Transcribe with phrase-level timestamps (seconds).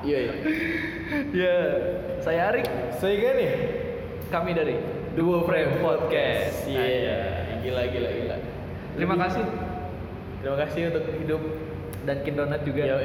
[0.00, 0.34] Iya, iya.
[1.34, 1.54] Ya,
[2.20, 2.66] saya Arik.
[2.96, 3.46] Saya gini.
[4.30, 4.78] Kami dari
[5.12, 6.64] Duo Frame Podcast.
[6.64, 7.18] Iya.
[7.60, 8.36] Gila, gila, gila.
[8.96, 9.44] Terima Lebih- kasih
[10.40, 11.42] Terima kasih untuk hidup.
[12.00, 12.80] dan Kindonat juga.
[12.80, 12.96] Yo,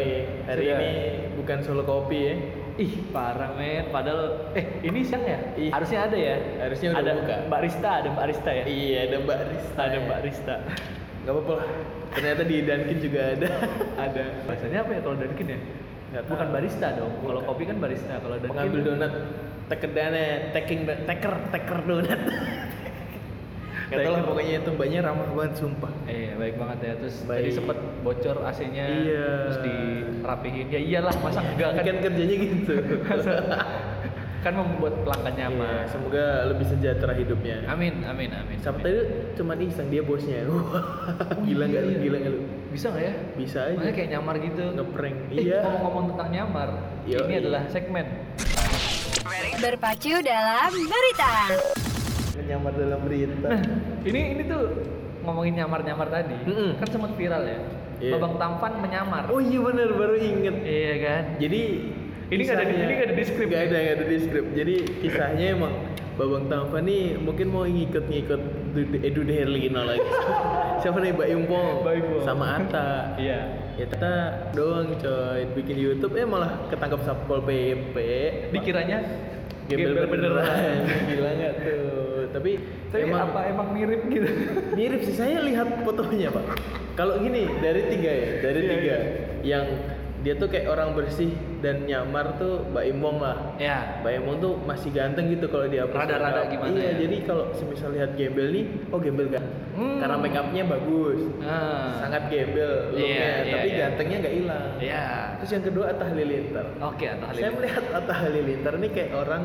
[0.48, 0.92] hari Sudah- ini
[1.36, 2.36] bukan solo kopi ya.
[2.80, 3.91] Ih, parah men.
[3.91, 5.36] Padahal eh ini siang ya?
[5.59, 5.68] Ih.
[5.68, 6.39] Harusnya ada ya?
[6.64, 7.36] Harusnya udah ada buka.
[7.52, 8.64] Mbak Rista, ada Mbak Rista ya?
[8.64, 9.80] Iya, ada Mbak Rista.
[9.84, 10.05] Ada ya.
[10.07, 10.55] Mbak Rista.
[11.27, 11.68] Gak apa-apa lah.
[12.16, 13.50] Ternyata di Dunkin juga ada.
[14.00, 14.23] ada.
[14.48, 15.59] Bahasanya apa ya kalau Dunkin ya?
[16.16, 16.34] Nggak tahu.
[16.40, 17.14] Bukan barista dong.
[17.20, 18.14] Kalau kopi kan barista.
[18.23, 19.14] Kalau Dunkin Pengambil donat.
[19.66, 22.22] Tekedannya, taking taker, taker donat.
[23.86, 25.94] Gak tau lah pokoknya itu mbaknya ramah banget sumpah.
[26.09, 26.94] Eh, baik banget ya.
[26.98, 27.38] Terus Baik.
[27.38, 29.30] tadi sempet bocor AC-nya, Iya.
[29.46, 30.66] terus dirapihin.
[30.73, 31.84] Ya iyalah, masa enggak kan?
[31.86, 32.73] kan kerjanya gitu.
[34.45, 35.70] kan membuat pelanggan nyaman.
[35.70, 37.62] Iya, semoga lebih sejahtera hidupnya.
[37.70, 38.58] Amin, amin, amin.
[38.58, 38.86] Siapa amin.
[38.90, 39.00] tadi
[39.38, 40.45] cuman iseng dia bosnya.
[40.50, 40.82] Wah,
[41.45, 41.90] gila nggak lu?
[41.90, 42.00] iya.
[42.02, 42.42] Gila nggak lu?
[42.76, 43.14] Bisa nggak ya?
[43.40, 43.76] Bisa aja.
[43.80, 44.64] Makanya kayak nyamar gitu.
[44.76, 45.18] Ngeprank.
[45.32, 45.60] Eh, Iya.
[45.64, 46.70] ngomong-ngomong tentang nyamar,
[47.08, 47.40] Yo, ini iya.
[47.40, 48.06] adalah segmen.
[49.56, 51.32] Berpacu dalam berita.
[52.36, 53.48] Menyamar dalam berita.
[53.48, 53.62] Nah,
[54.04, 54.64] ini ini tuh
[55.23, 56.76] ngomongin nyamar-nyamar tadi, Mm-mm.
[56.76, 57.59] kan sempat viral ya.
[58.04, 58.12] Iya.
[58.20, 59.23] Babang Tampan menyamar.
[59.32, 60.56] Oh iya benar baru inget.
[60.60, 61.23] Iya kan?
[61.39, 61.62] Jadi
[62.26, 63.48] Ini nggak ada ini nggak ada di skrip.
[63.48, 64.45] Nggak ada nggak ada di skrip.
[64.52, 65.73] Jadi kisahnya emang
[66.16, 69.99] Babang Tampan nih mungkin mau ngikut-ngikut Dude- eh Dude Herlino lagi.
[70.81, 71.67] Siapa nih Mbak Yumpong?
[72.23, 73.19] Sama Ata.
[73.19, 73.39] Iya.
[73.75, 74.13] Ya kita
[74.55, 77.95] doang coy bikin YouTube eh malah ketangkap Satpol PP.
[78.55, 79.03] Dikiranya
[79.66, 80.88] Gembel gembel beneran.
[81.09, 81.83] Gila nggak tuh?
[82.31, 82.52] Tapi,
[82.91, 84.27] Tapi emang apa emang mirip gitu?
[84.77, 86.43] mirip sih saya lihat fotonya pak
[86.93, 88.99] kalau gini dari tiga ya dari Iya, tiga iya.
[89.41, 89.66] yang
[90.26, 91.30] dia tuh kayak orang bersih
[91.62, 94.02] dan nyamar tuh Mbak Imong lah ya.
[94.02, 96.94] Mbak Imong tuh masih ganteng gitu kalau dia Rada-rada gimana iya ya?
[97.00, 99.45] jadi kalau semisal lihat gembel nih oh gembel kan
[99.76, 100.00] Hmm.
[100.00, 102.00] karena make upnya bagus Ah.
[102.00, 103.78] sangat gembel looknya Iya, iya, tapi iya.
[103.78, 105.06] gantengnya nggak hilang Iya.
[105.36, 109.44] terus yang kedua Atta Halilintar Oke, atau saya melihat Atta Halilintar nih kayak orang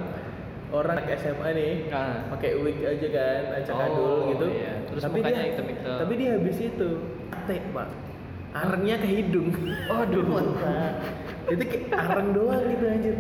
[0.70, 2.24] orang anak SMA nih Ah.
[2.30, 4.72] pakai wig aja kan acak Oh, adul gitu iya.
[4.86, 5.96] Terus tapi dia hitam-hitam.
[5.98, 6.88] tapi dia habis itu
[7.44, 7.88] tek pak
[8.52, 9.48] arengnya ke hidung
[9.86, 10.22] Aduh.
[10.24, 10.98] Mantap.
[11.46, 13.16] itu kayak areng doang gitu anjir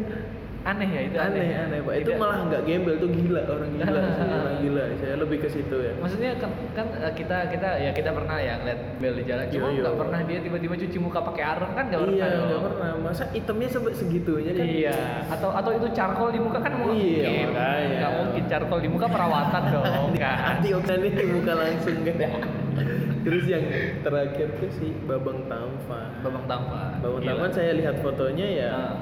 [0.60, 3.96] Aneh ya itu aneh aneh pak itu Tidak- malah nggak gembel tuh gila orang gila
[4.36, 8.12] orang gila saya lebih ke situ ya Maksudnya kan, kan eh, kita kita ya kita
[8.12, 9.80] pernah ya ngeliat Bel di jalan, cuma Iya, iya.
[9.80, 12.16] nggak pernah dia tiba-tiba cuci muka pakai areng kan nggak pernah.
[12.20, 14.98] iya nggak pernah masa itemnya sampai segitunya kan Iya.
[15.32, 17.46] Atau atau itu charcoal di muka kan Iya, mungkin.
[17.48, 17.96] makanya.
[17.96, 20.10] Nggak mungkin charcoal di muka perawatan dong.
[20.14, 20.36] Kan.
[20.52, 22.16] antioksidan di muka langsung kan
[23.20, 23.64] terus yang
[24.00, 26.98] terakhir tuh si Babang Tamfa Babang Tampan.
[26.98, 27.30] Babang Gila.
[27.30, 28.92] Tampan saya lihat fotonya ya Ah.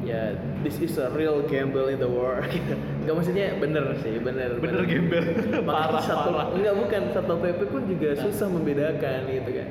[0.00, 2.46] ya this is a real gembel in the world
[3.00, 5.24] Enggak maksudnya bener sih bener Bener gembel.
[5.58, 6.46] Makanya Parah, satu, parah.
[6.50, 9.68] enggak bukan satu PP pun juga susah membedakan gitu kan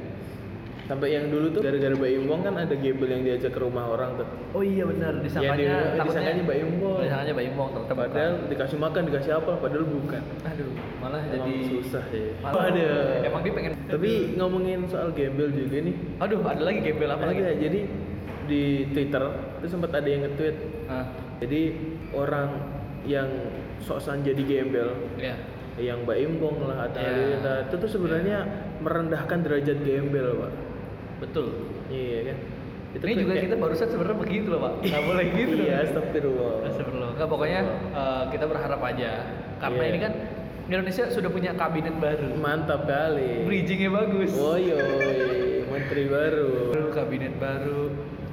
[0.88, 4.16] sampai yang dulu tuh gara-gara Mbak Imbong kan ada gembel yang diajak ke rumah orang
[4.16, 6.98] tuh Oh iya benar disangkanya Ya, disangkanya Mbak Imbong.
[7.02, 8.08] Disangkanya Mbak Imbong ternyata bukan.
[8.08, 12.88] padahal dikasih makan dikasih apa padahal bukan aduh malah Emang jadi susah sih Malah, ada
[13.22, 17.40] Emang dia pengen tapi ngomongin soal gembel juga nih Aduh, ada lagi gembel apa lagi?
[17.42, 17.80] ada jadi
[18.44, 19.24] di Twitter
[19.60, 20.56] itu sempat ada yang nge-tweet
[20.88, 21.04] Ah,
[21.38, 21.62] jadi
[22.12, 22.50] orang
[23.04, 23.28] yang
[23.78, 25.36] sok-sokan jadi gembel ya.
[25.78, 27.08] yang Mbak Imbong lah atau Ya.
[27.08, 28.38] Halilintar, itu tuh sebenarnya
[28.80, 30.52] merendahkan derajat gembel pak
[31.18, 31.48] Betul.
[31.88, 32.38] iya kan
[32.98, 34.74] Ini juga kayak- kita barusan sebenarnya begitu loh, Pak.
[34.88, 35.54] Nggak boleh gitu.
[35.60, 37.10] iya astagfirullah Astagfirullah.
[37.14, 37.62] Enggak pokoknya
[37.94, 39.12] eh, kita berharap aja
[39.58, 39.90] karena Iya.
[39.90, 40.14] ini kan
[40.68, 42.28] Indonesia sudah punya kabinet baru.
[42.36, 44.32] mantap kali Bridgingnya bagus.
[44.34, 44.68] Woy,
[45.66, 47.82] menteri baru Baru kabinet baru.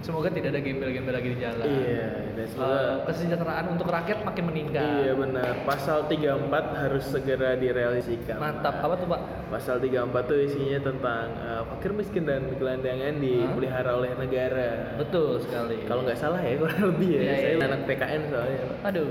[0.05, 1.65] Semoga tidak ada gembel-gembel lagi di jalan.
[1.65, 4.85] iya dan semoga Eh, kesejahteraan untuk rakyat makin meningkat.
[5.01, 5.53] Iya benar.
[5.65, 8.37] Pasal 34 harus segera direalisasikan.
[8.37, 8.85] Mantap.
[8.85, 9.21] Apa tuh, Pak?
[9.49, 14.93] Pasal 34 tuh isinya tentang eh, fakir miskin dan gelandangan dipelihara oleh negara.
[15.01, 15.89] Betul sekali.
[15.89, 17.21] Kalau nggak salah ya kurang lebih ya.
[17.25, 17.65] Iya, Saya iya.
[17.65, 18.61] anak PKN soalnya.
[18.85, 19.09] Aduh.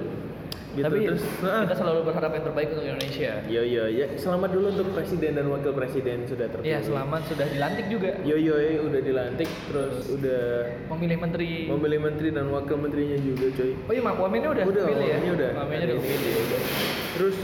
[0.73, 1.75] Gitu, Tapi terus, kita nah.
[1.77, 3.31] selalu berharap yang terbaik untuk Indonesia.
[3.45, 4.09] Yo yo ya.
[4.17, 6.73] Selamat dulu untuk presiden dan wakil presiden sudah terpilih.
[6.73, 8.11] Iya, selamat sudah dilantik juga.
[8.25, 10.45] Yo yo ya, udah dilantik terus udah
[10.89, 11.69] Memilih menteri.
[11.69, 13.71] memilih menteri dan wakil menterinya juga coy.
[13.85, 15.17] Oh iya, Mak Wamennya udah, udah, kepilih ya?
[15.29, 15.51] Udah.
[15.61, 16.31] Wamennya udah kepilih.
[16.41, 16.61] udah.
[17.13, 17.37] Terus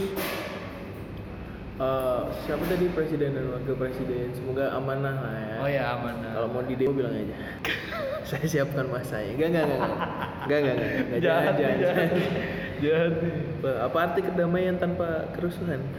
[1.78, 4.26] eh, siapa tadi presiden dan wakil presiden?
[4.34, 5.54] Semoga amanah lah ya.
[5.62, 6.14] Oh ya, aman.
[6.18, 7.36] Kalau mau di demo bilang aja.
[8.30, 9.38] Saya siapkan masanya.
[9.38, 9.82] Enggak enggak enggak.
[10.50, 10.90] Enggak enggak enggak.
[10.98, 12.08] Enggak Jahat, jangan nih, jangan.
[12.80, 13.12] Jahat.
[13.60, 15.80] Apa- Apa arti kedamaian tanpa kerusuhan?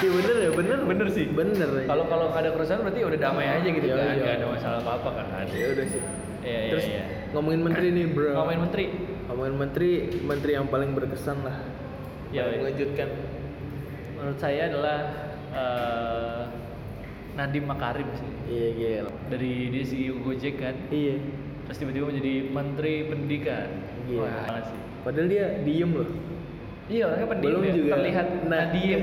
[0.00, 0.78] Iya bener ya, bener.
[0.80, 1.28] Bener sih.
[1.28, 1.84] Bener ya.
[1.84, 4.16] Kalau kalau nggak ada kerusuhan berarti udah damai aja gitu Iya, kan, iya.
[4.16, 5.44] nggak ada masalah apa-apa kan.
[5.46, 6.02] ya udah sih.
[6.38, 7.02] Iya, iya, Terus iya.
[7.36, 8.30] ngomongin menteri nih, Bro.
[8.32, 8.84] Ngomongin menteri.
[9.28, 11.56] Ngomongin menteri, menteri yang paling berkesan lah.
[12.32, 12.64] Iya, Paling iya.
[12.64, 13.08] mengejutkan.
[14.16, 14.98] Menurut saya adalah
[15.52, 16.42] eh,
[17.36, 18.30] Nadiem Makarim sih.
[18.48, 19.12] Iya, gila.
[19.28, 20.74] Dari dia CEO Gojek kan.
[20.88, 21.20] Iya.
[21.60, 23.68] terus tiba-tiba menjadi menteri pendidikan
[24.08, 24.16] Iya.
[24.16, 26.04] wah banget sih Padahal dia diem loh.
[26.86, 27.90] iya orangnya pendiam Belum ya juga.
[27.96, 28.48] terlihat Nah.
[28.66, 29.02] nadiem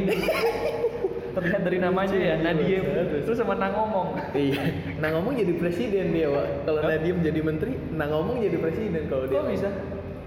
[1.35, 3.21] terlihat dari namanya ya nadiem Bagus.
[3.25, 4.61] terus sama nah ngomong Iya.
[5.01, 6.47] Ngomong jadi presiden dia, Pak.
[6.63, 6.81] Kalau?
[6.83, 9.37] Nadiem jadi menteri, ngomong jadi presiden kalau dia.
[9.37, 9.69] kok bisa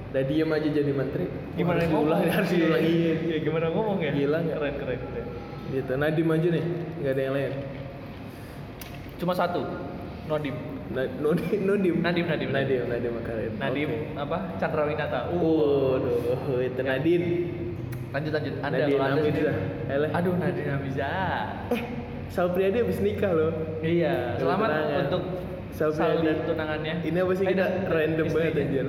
[0.09, 1.25] Nah diem aja jadi menteri.
[1.55, 2.83] gimana harus ngomong diulang, harus diulang.
[2.83, 3.13] Iya.
[3.23, 4.57] Iya, gimana ngomong ya Gila nggak?
[4.57, 5.27] keren keren keren
[5.69, 5.93] Gitu.
[5.95, 6.65] Nadiem aja nih,
[6.99, 7.53] nggak ada yang lain.
[9.17, 9.63] cuma satu
[10.25, 10.55] Nodim
[10.89, 11.97] Na Nodim, Nodim.
[12.01, 13.53] Nadim, Nadim, Nadim, Nadim Makarim.
[13.55, 14.17] Nadim Oke.
[14.17, 17.29] apa Chandra Winata Waduh, itu Nadine.
[18.09, 19.21] lanjut lanjut anda Amizah.
[19.21, 19.53] sendiri-
[19.87, 20.11] Eleh.
[20.11, 21.83] aduh Nadine Amizah Eh,
[22.29, 23.53] Sal Priadi habis nikah loh.
[23.81, 25.01] iya selamat Tunangan.
[25.07, 25.23] untuk
[25.71, 26.25] Sal Sal Priadi.
[26.27, 28.87] dan tunangannya Ini apa sih Eh, kita dan random banget anjir.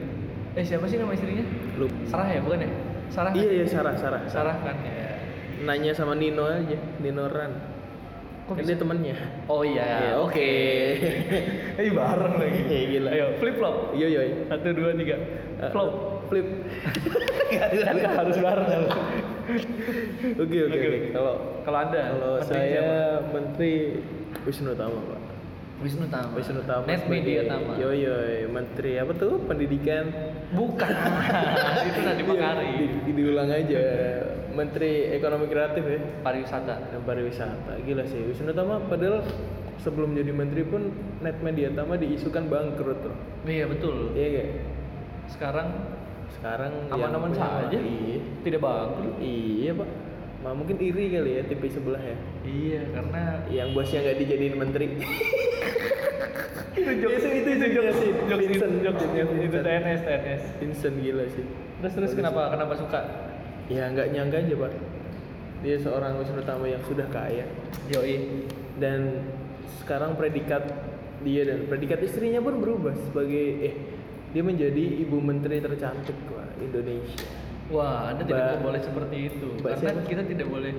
[0.50, 1.88] eh siapa sih nama istrinya Lu.
[2.06, 2.70] Sarah ya bukan ya
[3.10, 3.38] Sarah kan?
[3.38, 4.22] Iya iya Sarah Sarah.
[4.26, 5.20] Sarah kan ya
[5.60, 7.52] Nanya sama Nino aja, Nino Ran.
[8.46, 9.16] Kok Kan dia temennya.
[9.46, 10.52] oh iya Iya, oke.
[11.80, 13.10] eh bareng lagi Iya, gila.
[13.12, 14.22] ayo flip flop Iya iya.
[14.46, 15.18] satu dua tiga
[15.60, 15.92] Eh, flop
[16.30, 16.46] Flip.
[17.82, 18.86] kan harus bareng
[20.38, 20.78] Oke oke.
[21.10, 22.98] Kalau kalau anda kalau saya siapa?
[23.32, 23.98] Menteri
[24.46, 25.20] Wisnu Tama Pak.
[25.80, 26.86] Wisnu Tama Wisnu Tama.
[26.86, 28.14] Net Media Tama Yo yo
[28.48, 30.06] Menteri apa tuh pendidikan.
[30.50, 30.90] bukan
[31.90, 33.84] itu nanti Iya, Makari di, di- diulang aja.
[34.50, 37.74] Menteri Ekonomi Kreatif ya pariwisata dan pariwisata.
[37.82, 39.26] Gila sih Wisnu Tama padahal
[39.80, 43.16] sebelum jadi menteri pun Net Media Tama diisukan bangkrut loh.
[43.44, 44.48] iya betul Iya gak?
[45.30, 45.68] sekarang
[46.32, 48.20] Sekarang aman-aman saja Iya.
[48.42, 49.90] tidak bangkrut Iya pak.
[50.40, 52.16] Ma, mungkin iri kali ya TV sebelah ya.
[52.42, 54.86] iya karena Yang bosnya nggak dijadiin menteri.
[56.80, 58.12] itu jokes- itu- itu jokes sih.
[58.16, 59.64] Vincent, jokes jokesnya itu Vincent.
[59.66, 61.46] TNS TNS Vincent gila sih.
[61.80, 63.00] terus terus kenapa kenapa suka
[63.68, 64.72] Ya nggak nyangka aja pak.
[65.60, 67.44] Dia seorang Wisnu Tama yang sudah kaya
[67.88, 68.48] yoi
[68.78, 69.28] dan
[69.80, 70.64] sekarang predikat
[71.20, 73.74] dia dan predikat istrinya pun berubah sebagai eh
[74.30, 77.26] dia menjadi ibu menteri tercantik wah Indonesia.
[77.68, 80.08] wah anda tidak Mbak- boleh seperti itu Mbak karena siapa?
[80.08, 80.74] kita tidak boleh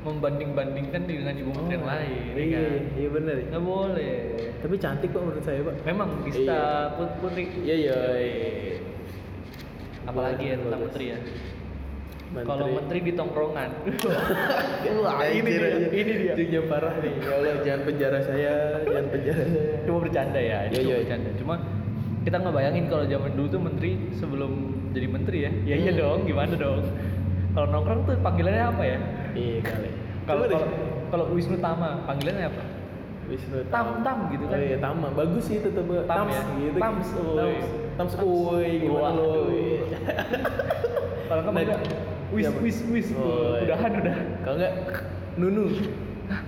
[0.00, 3.34] membanding-bandingkan dengan ibu menteri yang lain ya Iya, kan iya benar.
[3.46, 4.14] nggak boleh
[4.60, 5.74] Tapi cantik pak menurut saya pak.
[5.82, 6.62] memang Gista Iya.
[6.94, 7.96] Put- Putri Iya iya.
[10.02, 11.18] apalagi ya tentang menteri ya
[12.32, 13.70] kalau menteri di tongkrongan
[15.00, 16.34] Wah, ini dia, ini dia.
[16.34, 17.14] Jujur parah nih.
[17.16, 18.54] Ya Allah, jangan penjara saya,
[18.84, 19.72] jangan penjara saya.
[19.82, 20.98] cuma bercanda ya ini Iya, cuma iya.
[21.00, 21.54] bercanda cuma
[22.20, 24.52] kita nggak bayangin kalau zaman dulu tuh menteri sebelum
[24.90, 26.00] jadi menteri ya ya iya Hmm.
[26.00, 26.78] dong gimana dong
[27.50, 28.98] kalau nongkrong tuh panggilannya apa ya
[29.32, 29.90] Iya kali.
[30.24, 30.44] kalau
[31.08, 32.62] kalau Wisnu Tama panggilannya apa
[33.26, 35.06] Wisnu Tam Tam gitu kan Oh iya, Tama.
[35.12, 36.42] Bagus sih tetap Tam Tams ya?
[36.52, 36.78] gitu.
[36.78, 37.34] Tams, uy.
[37.34, 37.66] Tams.
[37.96, 39.26] Tams, uy, gimana lo?
[39.26, 39.80] Waduh.
[41.26, 41.80] kalau kamu Nah, enggak
[42.30, 43.66] wis wis wis Oh, iya.
[43.66, 44.72] udahan udah Kalau enggak
[45.36, 45.64] Nunu.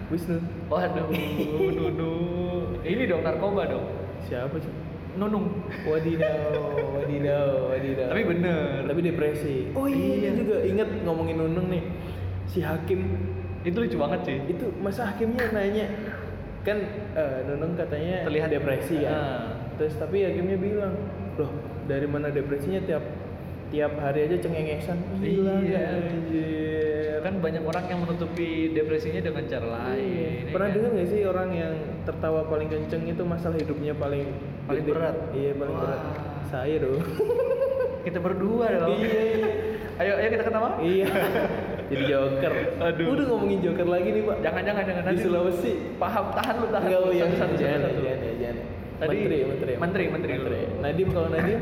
[0.09, 0.39] Wisnu.
[0.69, 2.13] waduh Nunu
[2.83, 3.87] ini dong narkoba dong
[4.23, 4.71] Siapa sih?
[5.13, 5.51] Nunung
[5.85, 8.09] Wadidaw, wadidaw, wadidaw.
[8.09, 9.57] tapi bener Tapi depresi.
[9.73, 10.31] Oh iya, Iya.
[10.35, 11.85] juga inget ngomongin Nunung nih.
[12.47, 13.01] Si Hakim
[13.63, 15.87] itu lucu banget sih itu masa hakimnya nanya
[16.63, 16.79] kan
[17.13, 19.43] eh, Nunung katanya Terlihat- depresi kan Ah.
[19.75, 20.95] terus tapi hakimnya bilang
[21.35, 21.51] loh
[21.85, 23.03] dari mana depresinya tiap
[23.73, 25.81] tiap hari aja cengengesan Gila, Iya.
[25.91, 30.75] anjir kan banyak orang yang menutupi depresinya dengan cara lain ya pernah kan?
[30.77, 34.27] dengar nggak sih orang yang tertawa paling kenceng itu masalah hidupnya paling
[34.63, 34.93] Paling gede?
[34.93, 35.17] berat?
[35.33, 35.83] iya paling Wah.
[35.87, 36.03] berat
[36.45, 36.99] saya dong
[38.07, 39.49] kita berdua dong iya iya
[39.95, 41.07] ayo ayo kita ketawa iya
[41.87, 42.53] jadi joker
[42.83, 43.07] Aduh.
[43.09, 46.85] udah ngomongin joker lagi nih pak jangan jangan jangan di Sulawesi paham tahan lu tahan
[46.85, 47.11] Enggak, lu.
[47.11, 48.03] iya, Satu, satu, jangan, satu, satu.
[48.03, 48.57] jangan, jangan.
[48.99, 50.59] Tadi- menteri, menteri, menteri, menteri dulu.
[50.79, 51.61] Nadim kalau Nadim,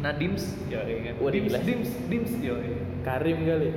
[0.00, 0.80] Nadims yo
[1.18, 1.58] Wah, dims gila.
[1.60, 2.54] dims dims yo
[3.00, 3.68] Karim kali,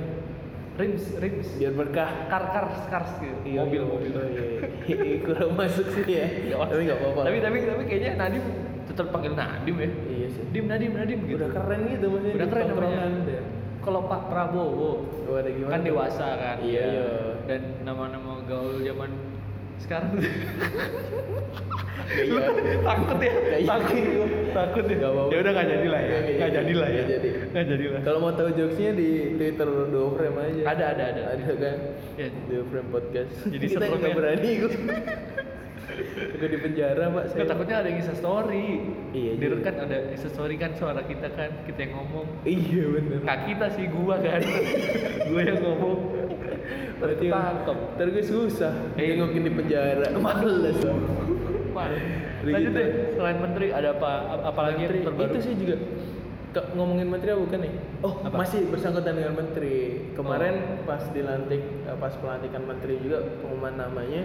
[0.74, 2.10] rims rims biar berkah.
[2.28, 4.44] kar kar kars gitu mobil iya, mobil iya,
[4.84, 5.16] iya.
[5.20, 6.26] kurang masuk sih ya.
[6.44, 7.20] Ya, tapi nggak apa-apa.
[7.24, 8.44] tapi tapi tapi kayaknya Nadim
[8.84, 10.42] tetap panggil Nadim ya iya sih.
[10.50, 12.34] Dim Nadim Nadim gitu Udah keren gitu maksudnya.
[12.34, 13.40] udah keren namanya
[13.80, 14.92] kalau Pak Prabowo
[15.24, 15.72] Oh, ada gimana?
[15.72, 17.08] kan dewasa kan Iya, iya.
[17.44, 19.08] dan nama-nama gaul zaman
[19.78, 20.10] sekarang
[22.04, 22.36] Iya.
[22.84, 24.04] takut ya Nggak takut
[24.52, 25.30] takut ya apa-apa.
[25.32, 26.72] ya udah nggak jadi lah ya Nggak jadi.
[26.74, 27.02] lah ya
[27.48, 27.84] Nggak jadi.
[27.88, 30.62] lah Kalau mau tahu jokesnya di Twitter dua frame aja.
[30.68, 31.22] Ada, ada, ada.
[31.32, 31.76] Ada kan?
[32.14, 32.28] Ya.
[32.46, 33.32] Dua frame podcast.
[33.46, 34.14] Jadi kita nggak ya.
[34.14, 34.70] berani gue.
[36.34, 37.24] Gue di penjara pak.
[37.32, 38.66] Nggak, takutnya ada yang insta story
[39.14, 43.18] Iya, di kan ada insta story kan suara kita kan kita yang ngomong Iya bener.
[43.22, 44.40] nggak kita sih gua kan
[45.30, 45.96] gua yang ngomong
[47.04, 47.76] Berarti Ketangkep.
[47.94, 49.06] Ntar gue susah Eh.
[49.10, 50.78] Nengokin di penjara Males
[52.44, 52.76] lanjut gitu.
[52.76, 55.76] deh selain menteri ada apa ap- apalagi yang Menteri, terbaru Itu sih juga
[56.52, 57.72] ke- ngomongin menteri apa bukan nih?
[57.98, 58.36] Oh, Apa?
[58.36, 59.76] masih bersangkutan dengan menteri.
[60.12, 60.84] Kemarin Oh.
[60.84, 64.22] pas dilantik, eh, pas pelantikan menteri juga pengumuman namanya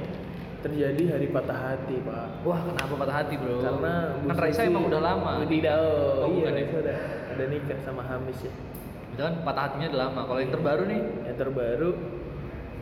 [0.60, 3.64] terjadi hari patah hati pak Wah, kenapa patah hati, Bro?
[3.64, 5.32] karena kan Raisa emang udah lama.
[5.40, 6.52] Udah, oh, Oh, iya ya?
[6.54, 6.98] Raisa udah
[7.32, 8.52] ada nikah sama Hamis ya
[9.10, 10.22] Itu kan patah hatinya udah lama.
[10.22, 11.90] Kalau yang terbaru nih, yang terbaru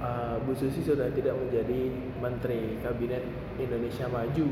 [0.01, 3.23] uh, Bu Susi sudah tidak menjadi Menteri Kabinet
[3.57, 4.47] Indonesia Maju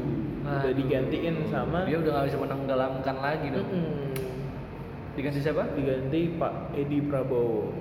[0.45, 0.73] udah Aduh.
[0.77, 3.67] digantiin sama dia udah nggak bisa menenggelamkan lagi dong.
[3.69, 4.13] Mm-mm.
[5.15, 5.63] Diganti siapa?
[5.79, 7.71] diganti Pak Edi Prabowo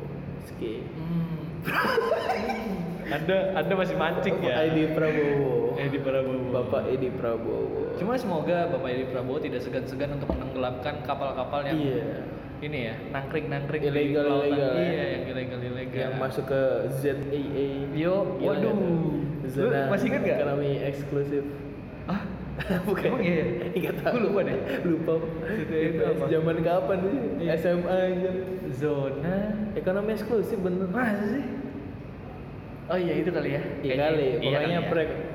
[0.44, 0.74] Oke.
[0.86, 1.40] Hmm.
[3.16, 6.44] anda Anda masih mancing Pak Edi Prabowo Edi Prabowo.
[6.52, 12.33] Bapak Edi Prabowo Cuma semoga Bapak Edi Prabowo tidak segan-segan untuk menenggelamkan kapal-kapal yang iya
[12.64, 14.68] ini ya, nangkring-nangkring di Ilegal- ilegal, ya.
[14.74, 15.98] Iya, yang ilegal-ilegal.
[16.00, 16.62] yang masuk ke
[16.94, 18.72] ZAA Yo, Gila waduh.
[18.72, 18.98] nggak tuh?
[19.44, 20.38] Lu zona masih ingat nggak?
[20.38, 21.44] ekonomi eksklusif
[22.04, 22.20] Ah,
[22.86, 23.44] bukan Emang iya?
[23.80, 24.14] Nggak tahu.
[24.14, 24.58] Gua lupa deh.
[24.84, 25.12] lupa
[25.70, 26.24] Itu- apa?
[26.26, 27.52] zaman kapan sih Iya.
[27.54, 28.30] SMA aja
[28.72, 29.36] zona
[29.74, 31.44] ekonomi eksklusif bener Masa sih?
[32.84, 33.62] Oh iya itu kali ya.
[33.80, 34.80] Iya kali, Iya pokoknya kali ya.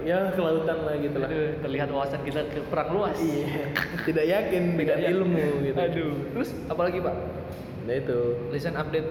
[0.02, 1.28] Ya kelautan lah gitu lah.
[1.28, 3.16] Aduh, terlihat wawasan kita ke perang luas.
[3.18, 3.70] Iya,
[4.08, 5.20] tidak yakin dengan Tidak yakin.
[5.20, 5.78] ilmu gitu.
[5.78, 6.14] Aduh.
[6.34, 7.16] Terus apalagi Pak?
[7.88, 9.10] Nah itu, Recent update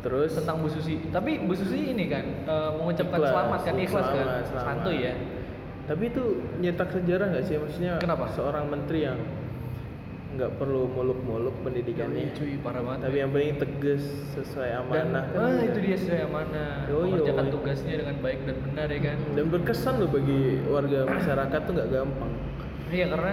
[0.00, 0.96] terus tentang Bu Susi.
[1.06, 3.32] Tapi Bu Susi ini kan eh, mengucapkan Ikhlas.
[3.32, 4.16] selamat kan ikhlas kan.
[4.16, 4.64] Selamat, selamat.
[4.66, 5.14] Santuy ya.
[5.84, 6.24] Tapi itu
[6.56, 7.56] nyetak sejarah nggak sih?
[7.58, 8.24] Maksudnya Kenapa?
[8.30, 9.18] seorang menteri yang
[10.30, 13.00] nggak perlu muluk-muluk pendidikannya, Yoi, cuy, parah banget.
[13.02, 14.78] tapi yang penting tegas sesuai dan,
[15.10, 15.24] amanah.
[15.26, 16.72] kan ah, itu dia sesuai amanah.
[16.86, 17.52] Yoi, Mengerjakan yoi.
[17.52, 19.18] tugasnya dengan baik dan benar ya kan.
[19.34, 22.32] Dan berkesan loh bagi warga masyarakat tuh nggak gampang.
[22.90, 23.32] Iya karena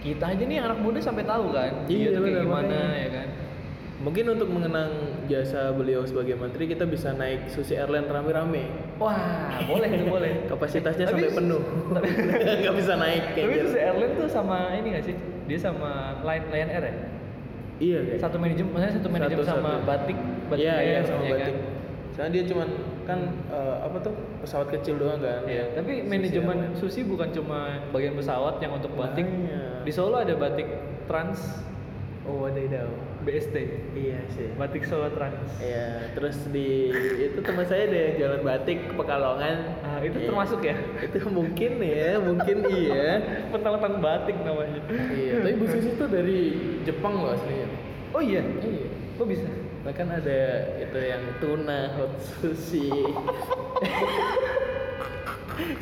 [0.00, 1.72] kita aja nih anak muda sampai tahu kan.
[1.86, 2.82] Iya, dia tuh kayak gimana makanya.
[2.96, 3.28] ya kan.
[4.00, 4.88] Mungkin untuk mengenang
[5.28, 8.64] jasa beliau sebagai menteri kita bisa naik Susi Airline rame-rame.
[8.96, 10.32] Wah, boleh tuh boleh.
[10.48, 11.60] Kapasitasnya Tapi- sampai penuh.
[12.64, 13.60] Nggak bisa naik kayak Tapi gitu.
[13.60, 15.14] itu si Airline tuh sama ini gak sih?
[15.44, 15.90] Dia sama
[16.22, 16.94] Lion, Lion Air ya?
[17.78, 18.18] Iya kayak.
[18.18, 19.84] Satu manajemen, maksudnya satu manajemen Satu- sama satu.
[19.84, 21.44] Batik, Batik Iya, iya Air, sama ya batik.
[21.44, 21.54] kan?
[22.10, 22.68] Soalnya dia cuman
[23.04, 25.44] kan eh, apa tuh pesawat kecil doang kan.
[25.44, 26.74] Iya, tapi Susi manajemen Airline.
[26.74, 29.28] Susi bukan cuma bagian pesawat yang untuk batik.
[29.28, 29.84] Makanya.
[29.84, 30.68] Di Solo ada batik
[31.04, 31.68] Trans
[32.22, 32.88] Oh, wadidaw.
[33.20, 33.56] BST.
[33.92, 34.48] Iya sih.
[34.56, 35.36] Batik Solo Trans.
[35.60, 36.88] Iya, terus di
[37.20, 39.56] itu teman saya ada yang jalan batik ke Pekalongan.
[39.80, 40.26] Ah, itu Iya.
[40.32, 40.76] termasuk ya?
[40.98, 43.08] Itu mungkin ya, mungkin iya.
[43.52, 44.80] Pentang-pentang batik namanya.
[45.12, 46.40] iya, tapi Bu Susi tuh dari
[46.82, 47.68] Jepang loh aslinya.
[48.10, 48.40] Oh iya.
[48.40, 48.88] Iya.
[49.14, 49.48] Kok bisa?
[49.80, 50.40] Bahkan ada
[50.76, 52.88] itu yang tuna hot sushi.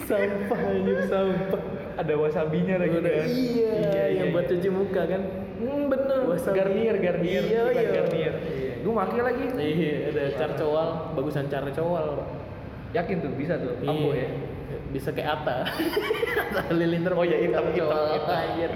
[0.07, 1.63] sampah anjir sampah.
[1.99, 3.27] Ada wasabinya lagi Udah, kan?
[3.27, 5.23] iya, yang buat cuci muka kan.
[5.59, 6.21] Hmm, bener.
[6.25, 6.55] Wasabi.
[6.55, 7.43] Garnier, Garnier.
[7.43, 7.91] Iya, Bukan iya.
[7.93, 8.35] Garnier.
[8.41, 8.73] Iya.
[8.79, 9.45] Gue make lagi.
[9.53, 12.07] Iya, ada carcoal, bagusan carcoal.
[12.17, 12.29] Pak.
[12.95, 13.75] Yakin tuh bisa tuh.
[13.83, 14.25] Ambo Iya.
[14.25, 14.31] ya.
[14.89, 15.29] Bisa kayak.
[15.35, 15.57] Atta
[16.69, 17.13] Halilintar.
[17.19, 18.73] Oh iya, hitam, hitam, hitam.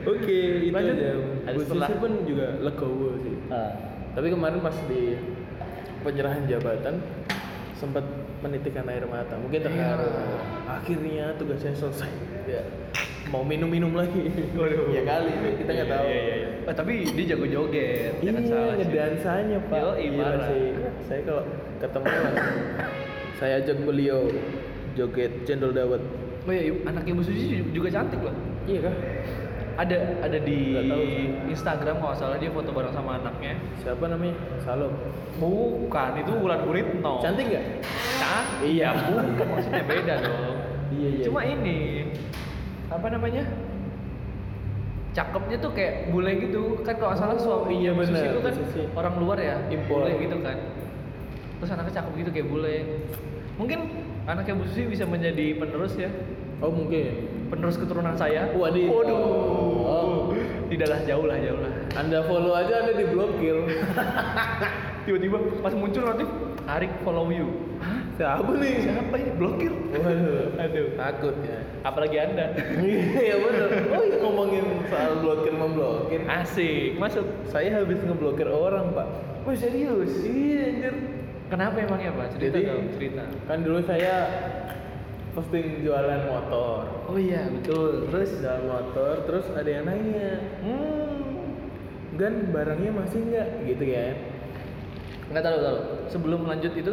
[0.14, 0.96] Oke, itu Lanjut.
[0.96, 1.10] aja.
[1.58, 3.36] Setelah- Susi pun juga legowo sih.
[3.50, 3.72] Ah.
[4.10, 5.18] Tapi kemarin pas di
[6.00, 6.94] penyerahan jabatan
[7.76, 8.04] sempat
[8.40, 9.36] menitikan air mata.
[9.36, 10.08] Mungkin terharu.
[10.08, 10.36] Iya.
[10.66, 12.10] Akhirnya tugasnya selesai.
[12.48, 12.62] Ya.
[13.30, 14.26] Mau minum-minum lagi.
[14.58, 14.90] Waduh.
[14.90, 15.30] ya kali,
[15.62, 16.04] kita nggak tahu.
[16.08, 16.48] Iya, iya, iya.
[16.66, 18.12] Oh, tapi dia jago joget.
[18.20, 18.78] jangan Iya, salah sih.
[18.82, 19.78] ngedansanya pak.
[19.96, 20.48] Gila parah.
[20.50, 20.64] sih.
[21.06, 21.42] Saya kalau
[21.78, 22.58] ketemu langsung
[23.38, 24.20] saya ajak beliau
[24.92, 26.02] joget cendol dawet.
[26.44, 28.34] Oh iya, anak ibu Susi juga cantik loh.
[28.64, 28.94] Iya kah?
[29.78, 31.02] Ada ada di tahu.
[31.48, 33.54] Instagram kalau salah dia foto bareng sama anaknya.
[33.80, 34.34] Siapa namanya?
[34.60, 34.92] Salom.
[35.36, 37.22] Bukan, itu Wulan Guritno.
[37.22, 37.64] Cantik nggak?
[38.18, 38.66] Cantik.
[38.66, 38.88] Iya.
[38.94, 40.56] bukan maksudnya beda dong.
[40.90, 41.24] Iya iya.
[41.24, 41.78] Cuma ini
[42.88, 43.44] apa namanya?
[45.10, 48.82] Cakepnya tuh kayak bule gitu kan kalau salah Oh, suami iya benar, itu kan Susi.
[48.94, 50.06] orang luar ya Impor.
[50.06, 50.54] bule gitu kan
[51.58, 52.76] terus anaknya cakep gitu kayak bule
[53.58, 53.78] mungkin
[54.24, 56.14] anaknya Bu Susi bisa menjadi penerus ya
[56.60, 57.26] Oh mungkin.
[57.48, 58.86] penerus keturunan saya Waduh.
[58.86, 59.18] waduh
[59.82, 60.30] Oh.
[60.66, 63.56] tidaklah jauh lah jauh lah Anda follow aja Anda diblokir.
[65.04, 66.28] tiba-tiba pas muncul notif
[66.64, 67.48] Arik follow you
[67.80, 67.98] Hah?
[68.14, 68.74] Siapa nih?
[68.80, 70.60] siapa ini blokir Waduh.
[70.60, 71.58] aduh Takut ya.
[71.82, 72.46] apalagi anda
[72.78, 73.68] Iya bener.
[73.90, 76.20] Oh iya ngomongin soal blokir memblokir.
[76.28, 79.08] asik masuk Saya habis ngeblokir orang pak.
[79.42, 80.94] Wah serius Iya anjir.
[81.48, 84.14] kenapa emangnya pak cerita Jadi- dong cerita Kan dulu saya
[85.32, 87.06] posting jualan motor.
[87.06, 91.08] oh iya betul terus Jualan motor, terus ada yang nanya, hmm
[92.12, 93.48] Gan barangnya masih nggak?
[93.64, 94.14] Gitu kan?
[95.30, 96.92] nggak tahu tahu sebelum lanjut itu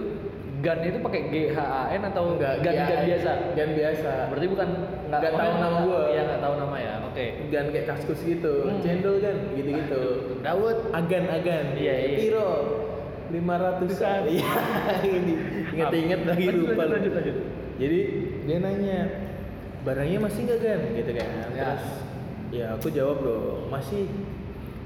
[0.58, 4.12] gan itu pakai G H A N atau gan gan biasa Gan biasa.
[4.30, 4.70] berarti bukan
[5.08, 6.02] Nggak tahu maksudnya nama gua.
[6.08, 8.80] ya nggak tahu nama ya oke Gan kayak kaskus gitu, Hmm.
[8.80, 10.02] cendol kan, gitu-gitu.
[10.40, 11.66] Dawud Agan agan.
[11.74, 12.18] Iya, iya.
[12.24, 12.52] Piro.
[13.28, 14.22] 500 Bukan.
[14.32, 14.52] Iya.
[15.04, 15.34] Ini
[15.74, 16.74] inget-inget lagi Lanjut, lupa.
[16.80, 17.38] lanjut, lanjut, lanjut.
[17.78, 18.00] Jadi
[18.48, 19.00] dia nanya,
[19.84, 20.80] barangnya masih nggak kan?
[20.96, 21.28] Gitu kan.
[21.30, 21.46] Ya.
[21.52, 21.86] Terus
[22.48, 24.08] ya aku jawab dong, masih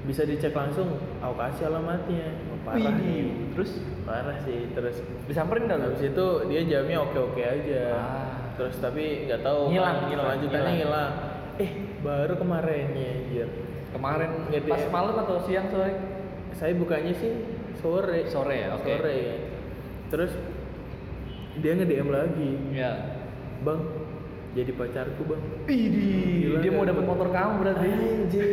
[0.02, 0.98] bisa dicek langsung.
[1.22, 2.34] Aku kasih alamatnya.
[2.50, 3.22] Oh, parah Wih, nih.
[3.54, 4.66] terus Parah sih.
[4.74, 7.82] Terus disamperin lu habis itu dia jawabnya oke-oke aja.
[7.94, 11.12] ah terus tapi nggak tahu Ngilang, kan, ngilang, lanjutannya ngilang
[11.56, 11.70] eh
[12.04, 13.48] baru kemarinnya anjir
[13.96, 15.96] Kemarin Nggak pas malam atau siang sore?
[16.52, 17.32] saya bukanya sih
[17.80, 18.84] sore Sore ya, oke.
[18.84, 19.18] sore
[20.12, 20.32] terus
[21.58, 22.92] dia nge DM lagi Ya.
[23.62, 23.80] Bang
[24.52, 26.90] jadi pacarku bang Gila dia mau nggak?
[26.90, 27.86] dapat motor kamu berarti.
[27.88, 28.44] anjir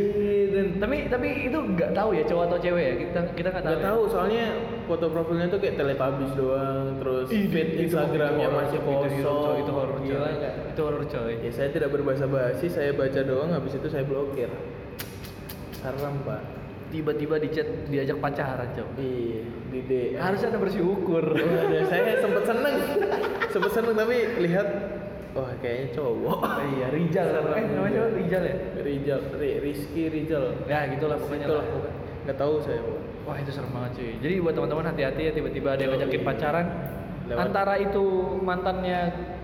[0.49, 3.69] dan Tapi tapi itu nggak tahu ya cowok atau cewek ya kita kita nggak tahu.
[3.69, 3.89] nggak ya?
[3.89, 4.45] tahu soalnya
[4.85, 8.95] foto profilnya tuh kayak teletabis doang terus Ih, feed itu- Instagramnya itu masih itu- itu-
[8.95, 9.19] kosong
[9.51, 10.33] itu- Itu horor Gila coy.
[10.33, 10.53] nggak?
[10.69, 11.33] Itu horor coy.
[11.37, 14.49] ya saya tidak berbahasa basi saya baca doang habis itu saya blokir
[15.79, 16.41] haram pak
[16.89, 18.87] Tiba-tiba di chat diajak pacaran coy.
[18.97, 21.21] iya di DM Harusnya anda bersyukur.
[21.29, 22.75] Waduh, saya sempet seneng
[23.47, 24.67] sempet seneng tapi lihat
[25.31, 26.39] wah kayaknya cowok
[26.73, 27.43] iya, Rijal kan.
[27.53, 28.09] Eh, namanya siapa?
[28.15, 28.55] Rijal ya?
[28.79, 31.69] Rizal Ri- Rizky Rizal Ya, gitulah pokoknya Itulah, lah.
[31.69, 31.93] pokoknya.
[32.19, 32.81] nggak tahu saya.
[33.23, 34.11] Wah itu serem banget cuy.
[34.19, 36.65] Jadi buat teman-teman hati-hati ya tiba-tiba ada yang ngajakin pacaran.
[37.25, 37.39] Lewat.
[37.43, 38.05] Antara itu
[38.39, 38.99] mantannya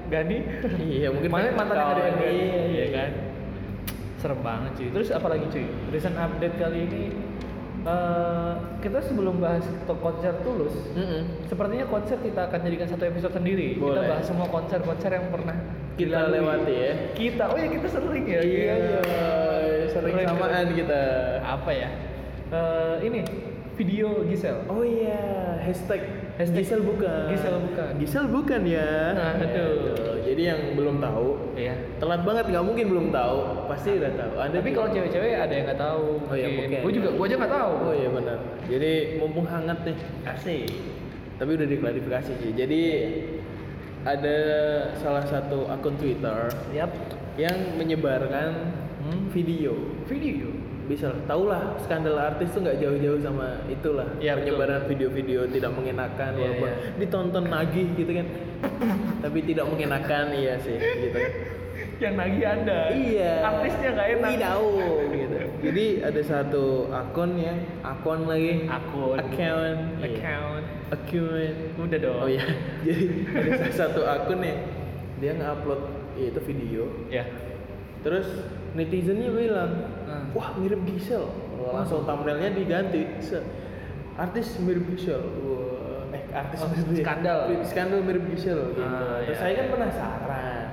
[0.05, 0.37] Gani.
[0.81, 2.33] Iya, mungkin Mana mantannya ada yang Gani.
[2.35, 2.85] Iya, iya.
[2.91, 3.09] kan.
[4.17, 4.87] Serem banget cuy.
[4.91, 5.65] Terus apa lagi cuy?
[5.89, 7.03] Recent update kali ini
[7.85, 11.45] eh, kita sebelum bahas konser Tulus, Mm-mm.
[11.45, 13.77] sepertinya konser kita akan jadikan satu episode sendiri.
[13.77, 14.05] Kita Boleh.
[14.05, 15.55] bahas semua konser-konser yang pernah
[15.95, 16.33] Kita dilalui.
[16.35, 16.91] lewati ya.
[17.13, 18.39] Kita, oh ya kita sering ya.
[18.41, 18.99] iya iya
[19.87, 21.01] sering Keren, samaan kita
[21.39, 21.89] Apa ya?
[22.45, 23.19] Eh, ini
[23.75, 24.65] video Gisel.
[24.65, 25.19] oh iya
[25.61, 26.03] hashtag
[26.35, 27.91] Hashtag Gisel bukan Gisel bukan.
[27.97, 30.19] Gisel bukan ya Nah, aduh.
[30.19, 31.73] jadi yang belum tahu Iya.
[32.03, 33.37] telat banget nggak mungkin belum tahu
[33.71, 36.07] pasti udah tahu ada Tapi kalau cewek-cewek ada yang nggak tahu.
[36.27, 36.79] Oh iya, mungkin.
[36.83, 37.71] Gue juga, gue aja nggak tahu.
[37.79, 38.37] Oh iya benar.
[38.67, 38.91] Jadi
[39.23, 39.97] mumpung hangat nih.
[40.27, 40.67] Asik.
[41.39, 42.51] Tapi udah diklarifikasi sih.
[42.55, 42.81] Jadi
[44.03, 44.37] ada
[45.01, 46.91] salah satu akun Twitter Yap.
[47.39, 49.29] yang menyebarkan Hmm.
[49.29, 49.73] video.
[50.09, 50.49] Video.
[50.85, 54.37] Bisa tau lah skandal artis tuh nggak jauh-jauh sama itulah betul.
[54.37, 56.77] penyebaran video-video tidak mengenakan Iya, walaupun iya.
[57.01, 58.27] ditonton nagih gitu kan.
[59.25, 61.19] Tapi tidak mengenakan iya sih gitu.
[61.95, 62.79] Yang nagih anda.
[62.91, 63.33] Iya.
[63.41, 64.29] Artisnya nggak enak.
[64.35, 64.55] Tidak
[65.09, 65.37] gitu.
[65.65, 68.69] Jadi ada satu akun yang akun lagi.
[68.69, 69.17] Akun.
[69.17, 69.79] Account.
[69.97, 70.05] Iya.
[70.05, 70.65] Account.
[70.93, 71.55] Account.
[71.81, 72.19] Udah dong.
[72.21, 72.45] Oh iya.
[72.85, 74.59] Jadi ada satu akun yang
[75.17, 75.81] dia nge-upload
[76.19, 76.83] ya, itu video.
[77.07, 77.23] Ya.
[78.03, 78.27] Terus
[78.77, 79.71] netizennya bilang,
[80.05, 80.29] Hmm.
[80.31, 81.25] wah mirip Gisel.
[81.65, 83.03] Langsung thumbnailnya diganti.
[83.19, 83.45] Se-
[84.15, 85.19] Artis mirip Gisel.
[86.09, 87.39] Eh artis Oh, mirip skandal.
[87.61, 88.85] Skandal mirip Gisel gitu.
[88.85, 89.35] Ah, Terus iya.
[89.35, 90.65] saya kan penasaran.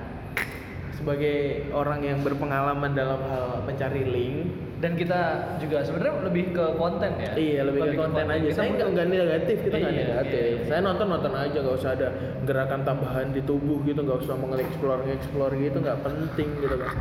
[0.92, 1.38] Sebagai
[1.72, 4.38] orang yang berpengalaman dalam hal mencari link,
[4.82, 5.20] Dan kita
[5.62, 7.32] juga sebenarnya lebih ke konten ya.
[7.38, 8.42] Iya lebih, ke konten, aja.
[8.42, 10.42] Kita Saya nggak nggak negatif, kita nggak Iya, negatif.
[10.42, 10.66] iya.
[10.66, 12.08] Saya nonton nonton aja, nggak usah ada
[12.42, 16.92] gerakan tambahan di tubuh gitu, nggak usah mengeksplor explore gitu, nggak penting gitu kan.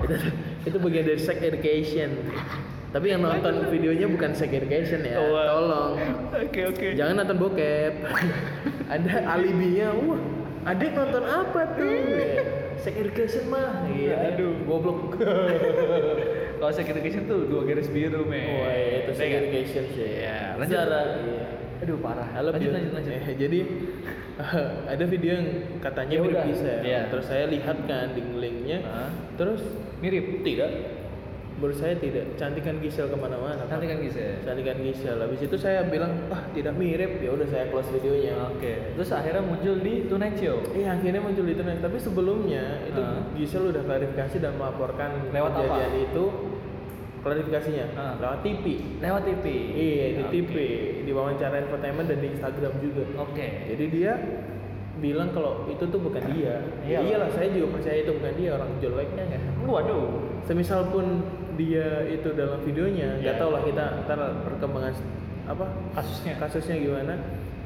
[0.00, 0.14] Itu
[0.64, 2.10] itu bagian dari sex education.
[2.88, 5.44] Tapi yang nonton videonya bukan sex education ya, Oh, wow.
[5.60, 5.92] tolong.
[6.40, 6.86] Oke oke.
[6.96, 7.92] Jangan nonton bokep.
[8.96, 10.20] ada alibinya, wah
[10.64, 11.84] adik nonton apa tuh?
[12.76, 14.12] Sex education mah, gitu.
[14.12, 14.52] Aduh.
[14.64, 15.16] goblok.
[16.58, 18.64] Kalau sex education tuh dua garis biru men.
[18.64, 19.42] Wah itu sex Iya kan?
[19.42, 20.08] education sih.
[20.18, 20.72] Iya, lanjut.
[20.72, 21.44] Secara, iya.
[21.76, 22.28] Aduh parah.
[22.32, 23.12] Halo lanjut, lanjut lanjut.
[23.12, 23.58] Eh, jadi
[24.92, 25.46] ada video yang
[25.78, 26.78] katanya Ya mirip Gisel.
[26.80, 27.00] iya.
[27.08, 28.78] Terus saya lihat kan di linknya.
[29.36, 29.60] Terus
[29.96, 30.40] Mirip.
[30.40, 30.70] tidak.
[31.56, 32.36] Menurut saya tidak.
[32.36, 33.56] Cantikan Gisel ke mana-mana.
[33.58, 33.72] Pak.
[33.72, 34.44] Nanti kan Gisel.
[34.44, 35.16] Cantikan Gisel.
[35.16, 37.16] Habis itu saya bilang, ah tidak mirip.
[37.18, 38.36] Ya udah saya close videonya.
[38.50, 38.92] Oke.
[38.92, 40.60] Terus akhirnya muncul di Tonight Show.
[40.70, 41.80] Eh akhirnya muncul itu nih.
[41.80, 43.24] Tapi sebelumnya itu Ah.
[43.32, 46.04] Gisel udah klarifikasi dan melaporkan Lewat kejadian apa?
[46.04, 46.24] itu
[47.20, 48.14] klarifikasinya Ah.
[48.16, 48.64] lewat TV.
[49.00, 49.44] Lewat TV.
[49.72, 50.30] Iya di Oke.
[50.30, 50.54] TV,
[51.02, 53.02] di wawancara infotainment dan di Instagram juga.
[53.18, 53.46] Oke.
[53.66, 54.12] Jadi dia
[54.96, 56.62] bilang kalau itu tuh bukan dia.
[56.82, 57.16] Ya Iya.
[57.18, 59.40] iyalah saya juga percaya itu bukan dia orang jeleknya ya.
[59.62, 60.06] Waduh.
[60.42, 61.04] Semisal pun
[61.56, 63.40] dia itu dalam videonya, nggak Iya.
[63.40, 64.94] tahu lah kita ntar perkembangan
[65.46, 66.34] apa Kasusnya.
[66.36, 67.14] kasusnya gimana.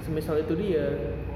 [0.00, 0.84] Semisal itu dia,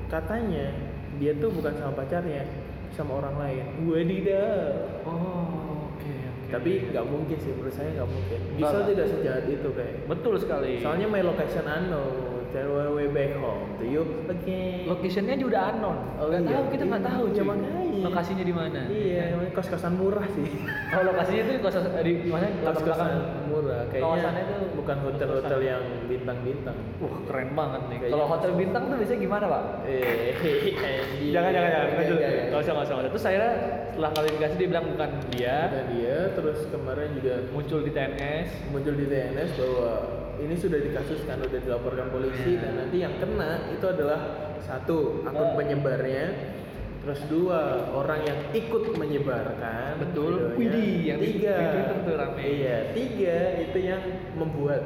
[0.09, 0.73] katanya
[1.17, 2.43] dia tuh bukan sama pacarnya,
[2.91, 3.65] sama orang lain.
[3.85, 5.05] Wadidaw.
[5.05, 6.51] Oh, oke oke.
[6.51, 8.39] Tapi nggak mungkin sih menurut saya nggak mungkin.
[8.57, 9.95] Bisa tidak sejahat itu kayak.
[10.07, 10.81] betul sekali.
[10.81, 14.85] Soalnya my location unknown, tell way back home to you again.
[14.85, 15.99] locationnya juga udah unknown.
[16.19, 16.51] Oh, Nggak iya.
[16.51, 17.45] tahu kita nggak tahu Iya, cuy.
[17.47, 17.73] makanya.
[18.05, 18.81] Lokasinya di mana?
[18.91, 20.45] Iya, kos kosan murah sih.
[20.93, 22.47] Oh lokasinya itu kos di mana?
[22.61, 23.11] Kos kosan
[23.49, 26.77] murah, kayaknya Kawasannya tuh bukan hotel-hotel yang bintang-bintang.
[27.01, 27.99] Wah keren banget nih.
[28.11, 29.63] Kalau hotel bintang tuh biasanya gimana pak?
[29.87, 30.33] Eh.
[31.35, 31.89] Jangan jangan jangan.
[31.95, 32.17] Lanjut.
[32.17, 32.47] enggak, enggak.
[32.51, 32.95] Nggak usah nggak usah.
[32.95, 33.13] nggak usah.
[33.15, 33.53] Terus akhirnya
[33.89, 35.57] setelah klarifikasi dia bilang bukan dia.
[35.65, 38.49] Bukan dia, terus kemarin juga Muncul di TNS.
[38.69, 39.93] muncul di TNS bahwa
[40.41, 44.21] ini sudah dikasuskan, udah dilaporkan polisi dan nanti yang kena itu adalah
[44.65, 46.27] satu akun penyebarnya,
[47.05, 50.01] terus dua orang yang ikut menyebarkan.
[50.01, 50.57] Betul.
[50.57, 51.57] Widih, yang tiga.
[52.03, 52.41] tuh rame.
[52.41, 54.03] Iya, tiga itu yang
[54.35, 54.83] membuat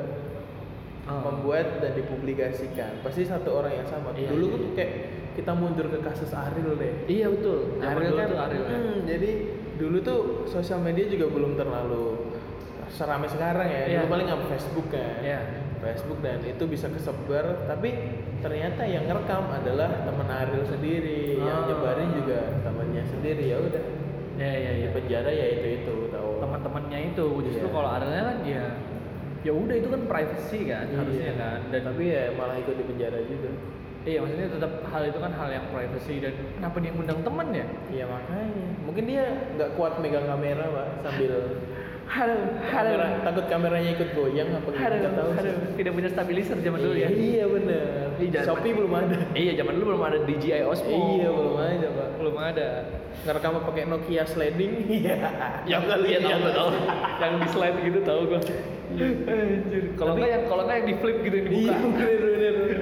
[1.08, 1.24] Oh.
[1.24, 3.00] membuat dan dipublikasikan.
[3.00, 4.12] Pasti satu orang yang sama.
[4.12, 4.28] Iya.
[4.28, 4.92] Dulu tuh kayak
[5.40, 7.78] kita mundur ke kasus Ariel deh Iya betul.
[7.80, 8.76] Ariel kan Ariel ya.
[8.76, 9.30] hmm, jadi
[9.78, 12.17] dulu tuh sosial media juga belum terlalu
[12.88, 13.98] seramai sekarang ya Iya.
[13.98, 15.40] dulu paling nggak Facebook kan Iya.
[15.78, 17.90] Facebook dan itu bisa kesebar tapi
[18.38, 21.68] ternyata yang ngerekam adalah teman Ariel sendiri yang Oh.
[21.68, 23.84] nyebarin juga temannya sendiri ya udah
[24.34, 24.90] Iya iya di iya.
[24.92, 27.74] penjara ya itu itu tahu Teman-temannya itu justru Iya.
[27.74, 28.64] kalau Arielnya kan ya
[29.38, 30.96] ya udah itu kan privacy kan Iya.
[30.96, 33.50] harusnya kan dan tapi ya malah ikut di penjara juga
[34.02, 37.66] iya maksudnya tetap hal itu kan hal yang privacy dan kenapa dia ngundang temen ya
[37.88, 39.24] Iya makanya mungkin dia
[39.54, 41.32] nggak kuat megang kamera pak sambil
[42.08, 45.38] halo kamera takut kameranya ikut goyang apa gitu halo tahu sih.
[45.44, 47.08] halo tidak punya stabilizer zaman dulu ya?
[47.08, 47.44] Iya
[48.34, 49.16] jangan- Shopee belum ada.
[49.38, 50.98] Iya zaman dulu belum ada DJI Osmo.
[51.14, 52.08] Iya belum ada pak.
[52.18, 52.68] Belum ada.
[53.18, 54.72] Ngerekam pakai Nokia sliding?
[54.98, 55.14] Iya.
[55.64, 56.68] Yang Nggak iya lihat tahu ya, tahu.
[56.72, 57.22] Pasti.
[57.22, 58.40] yang di slide gitu tahu gua.
[58.88, 59.82] Anjir.
[59.94, 62.18] kalau Tapi- nggak yang kalau nggak yang di flip gitu yang iya dibuka bener
[62.56, 62.80] bener.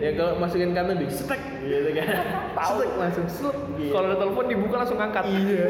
[0.00, 2.06] Yang kalau masukin kantong di stek gitu kan.
[2.58, 2.76] Tahu.
[2.96, 3.92] langsung slep gitu.
[3.92, 5.24] Kalau ada telepon dibuka langsung ngangkat.
[5.28, 5.66] Iya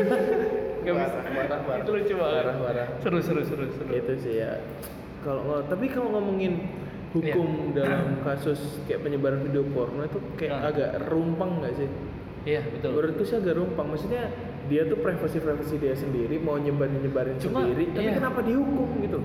[0.82, 1.18] Nggak bisa.
[1.78, 2.44] Itu lucu banget.
[3.00, 3.90] Seru seru seru seru.
[3.90, 4.58] Itu sih ya.
[5.22, 6.66] Kalau ngo- tapi kalau ngomongin
[7.12, 10.68] hukum dalam kasus kayak penyebaran video porno itu kayak Nah.
[10.68, 11.88] agak rumpang nggak sih?
[12.42, 12.90] Iya betul.
[12.92, 13.86] Menurutku sih agak rumpang.
[13.86, 14.32] Maksudnya
[14.66, 18.16] dia tuh privasi privasi dia sendiri mau nyebarin nyebarin Cuma, sendiri tapi iya.
[18.16, 19.18] kenapa dihukum gitu?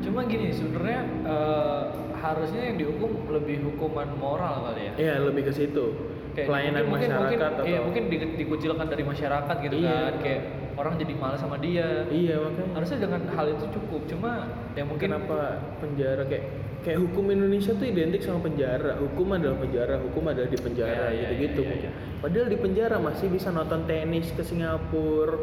[0.00, 1.82] Cuma gini sebenarnya eh,
[2.14, 4.92] harusnya yang dihukum lebih hukuman moral kali ya.
[4.96, 5.96] Ya lebih ke situ
[6.34, 9.90] pelayanan mungkin, masyarakat mungkin, atau iya, mungkin di- dikucilkan dari masyarakat gitu Iya.
[9.90, 10.12] kan.
[10.22, 10.40] Kayak
[10.78, 12.08] orang jadi malas sama dia.
[12.08, 12.70] Iya makanya.
[12.72, 14.00] Harusnya dengan hal itu cukup.
[14.08, 14.30] Cuma
[14.72, 15.38] ya mungkin kenapa
[15.78, 16.22] penjara?
[16.24, 16.44] Kayak
[16.80, 18.96] kayak hukum Indonesia tuh identik sama penjara.
[18.96, 21.90] Hukum adalah penjara hukum adalah di penjara Iya, iya, gitu gitu iya, iya.
[22.20, 25.36] padahal di penjara masih bisa nonton tenis ke Singapura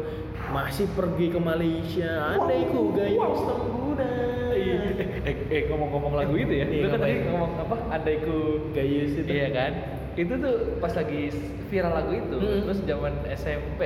[0.50, 2.34] masih pergi ke Malaysia.
[2.34, 4.10] Ada itu gayus tengguna
[4.50, 6.66] eh, eh ngomong-ngomong lagu itu ya?
[6.66, 7.76] Iya, lu kan tadi ngomong apa?
[7.94, 8.38] Adaiku
[8.74, 9.72] gayus itu iya kan
[10.18, 11.30] itu tuh pas lagi
[11.64, 12.60] viral lagu itu Mm.
[12.64, 13.80] terus zaman SMP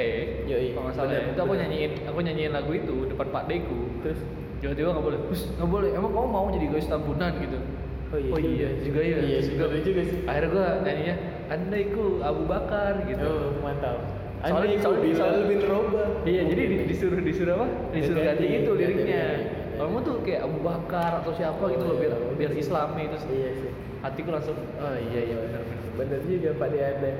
[0.44, 3.80] Yoi, kalau nggak salah ya, itu aku nyanyiin aku nyanyiin lagu itu depan Pak Deku
[4.00, 4.20] terus
[4.58, 7.60] tiba-tiba nggak boleh terus nggak boleh emang kamu mau jadi guys tambunan gitu
[8.08, 8.48] Oh iya, oh juga.
[8.54, 10.18] iya juga ya Iya, Terus juga, juga sih.
[10.22, 11.14] akhirnya gua nyanyinya
[11.48, 13.98] andaiku Abu Bakar gitu oh mantap
[14.42, 17.66] Soalnya- soalnya- Bilal soalnya- bin Robah Iya, jadi di- disuruh disuruh apa?
[17.90, 19.22] Disuruh Ganti, ganti itu ganti, liriknya.
[19.22, 19.44] ganti.
[19.82, 22.30] Kalau mau tuh kayak Abu Bakar atau siapa gitu loh biar iya.
[22.38, 25.90] biar Islami terus iya sih hatiku langsung oh iya iya benar benar.
[25.98, 27.10] bener juga Pak De ada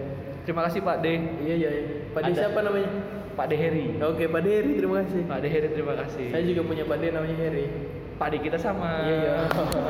[0.47, 1.15] Terima kasih Pak De.
[1.43, 1.95] iya iya iya.
[2.15, 2.39] Pak De Ada.
[2.47, 2.91] siapa namanya
[3.35, 3.99] Pak De Heri.
[3.99, 6.27] oke Pak De Heri terima kasih Pak De Heri terima kasih.
[6.31, 7.67] saya juga punya Pak De namanya Heri
[8.15, 9.03] Pak De kita sama.
[9.03, 9.35] Iya iya.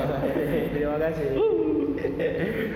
[0.73, 1.37] Terima kasih.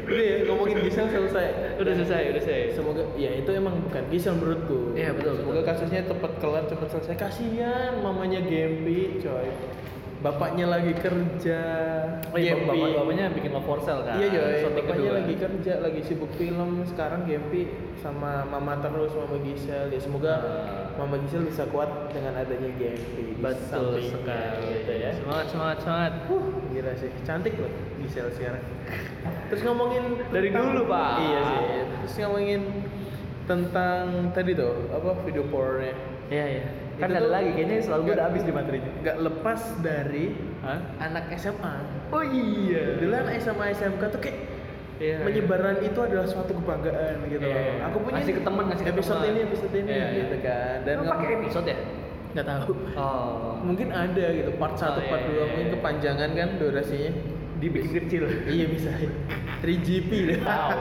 [0.07, 1.79] Udah ya, ngomongin Gisel selesai.
[1.83, 2.79] Udah selesai, udah selesai.
[2.79, 4.95] Semoga ya itu emang bukan Gisel menurutku.
[4.95, 5.71] Iya, betul, Semoga betul.
[5.75, 7.15] kasusnya cepat kelar, cepat selesai.
[7.19, 9.49] Kasihan mamanya Gempi, coy.
[10.17, 11.61] Bapaknya lagi kerja.
[12.27, 12.73] Oh iya, Gempi.
[12.73, 14.17] bapak bapaknya bikin love for sale kan.
[14.17, 15.19] Iya coy, Shooting bapaknya kedua.
[15.21, 16.71] lagi kerja, lagi sibuk film.
[16.85, 17.63] Sekarang Gempi
[17.97, 19.87] sama mama terus, mama Gisel.
[19.89, 20.97] Ya semoga Ah.
[20.97, 23.37] mama Gisel bisa kuat dengan adanya Gempi.
[23.37, 24.81] Betul sekali.
[24.81, 25.11] gitu ya.
[25.13, 26.13] Semangat, semangat, semangat.
[26.27, 28.65] Uh, gila sih, cantik loh Gisel sekarang.
[29.47, 31.13] Terus ngomongin Dari tentang- dulu, Pak.
[31.21, 31.61] Iya sih.
[32.03, 32.61] Terus ngomongin
[33.45, 35.93] tentang tadi tuh apa video pornnya.
[36.27, 36.67] Iya iya.
[36.97, 38.91] Kan ada lagi, kayaknya selalu gue nggak- udah habis di materinya.
[39.03, 40.25] Gak lepas dari
[40.61, 40.81] Hah?
[40.99, 41.75] anak SMA.
[42.09, 42.85] Oh iya.
[42.97, 44.39] Dulu anak SMA SMK tuh kayak
[44.97, 47.65] Iya, menyebaran itu adalah suatu kebanggaan gitu Iya, loh.
[47.69, 47.85] iya.
[47.87, 50.17] Aku punya Ngasih ke teman, ngasih ke episode ini episode ini Iya, iya.
[50.17, 50.77] gitu kan.
[50.83, 51.79] Dan nggak- pakai episode ya?
[52.33, 52.73] nggak tahu.
[52.95, 53.53] Oh.
[53.61, 55.75] Mungkin ada gitu part 1 Oh, iya, part 2 iya, mungkin iya.
[55.77, 57.13] kepanjangan kan durasinya.
[57.57, 58.23] Dibikin kecil.
[58.47, 58.93] iya bisa
[59.59, 60.81] 3GP deh Tahu.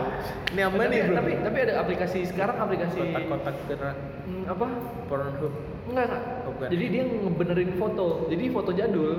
[0.52, 3.96] ini apa tapi, nih bro Tapi tapi ada aplikasi sekarang aplikasi kotak-kotak gerak
[4.28, 4.66] Hmm, apa?
[5.08, 5.54] Pornhub
[5.86, 6.22] Enggak, Kak.
[6.42, 6.68] Oh, bukan.
[6.70, 8.06] Jadi dia ngebenerin foto.
[8.28, 9.12] Jadi foto jadul.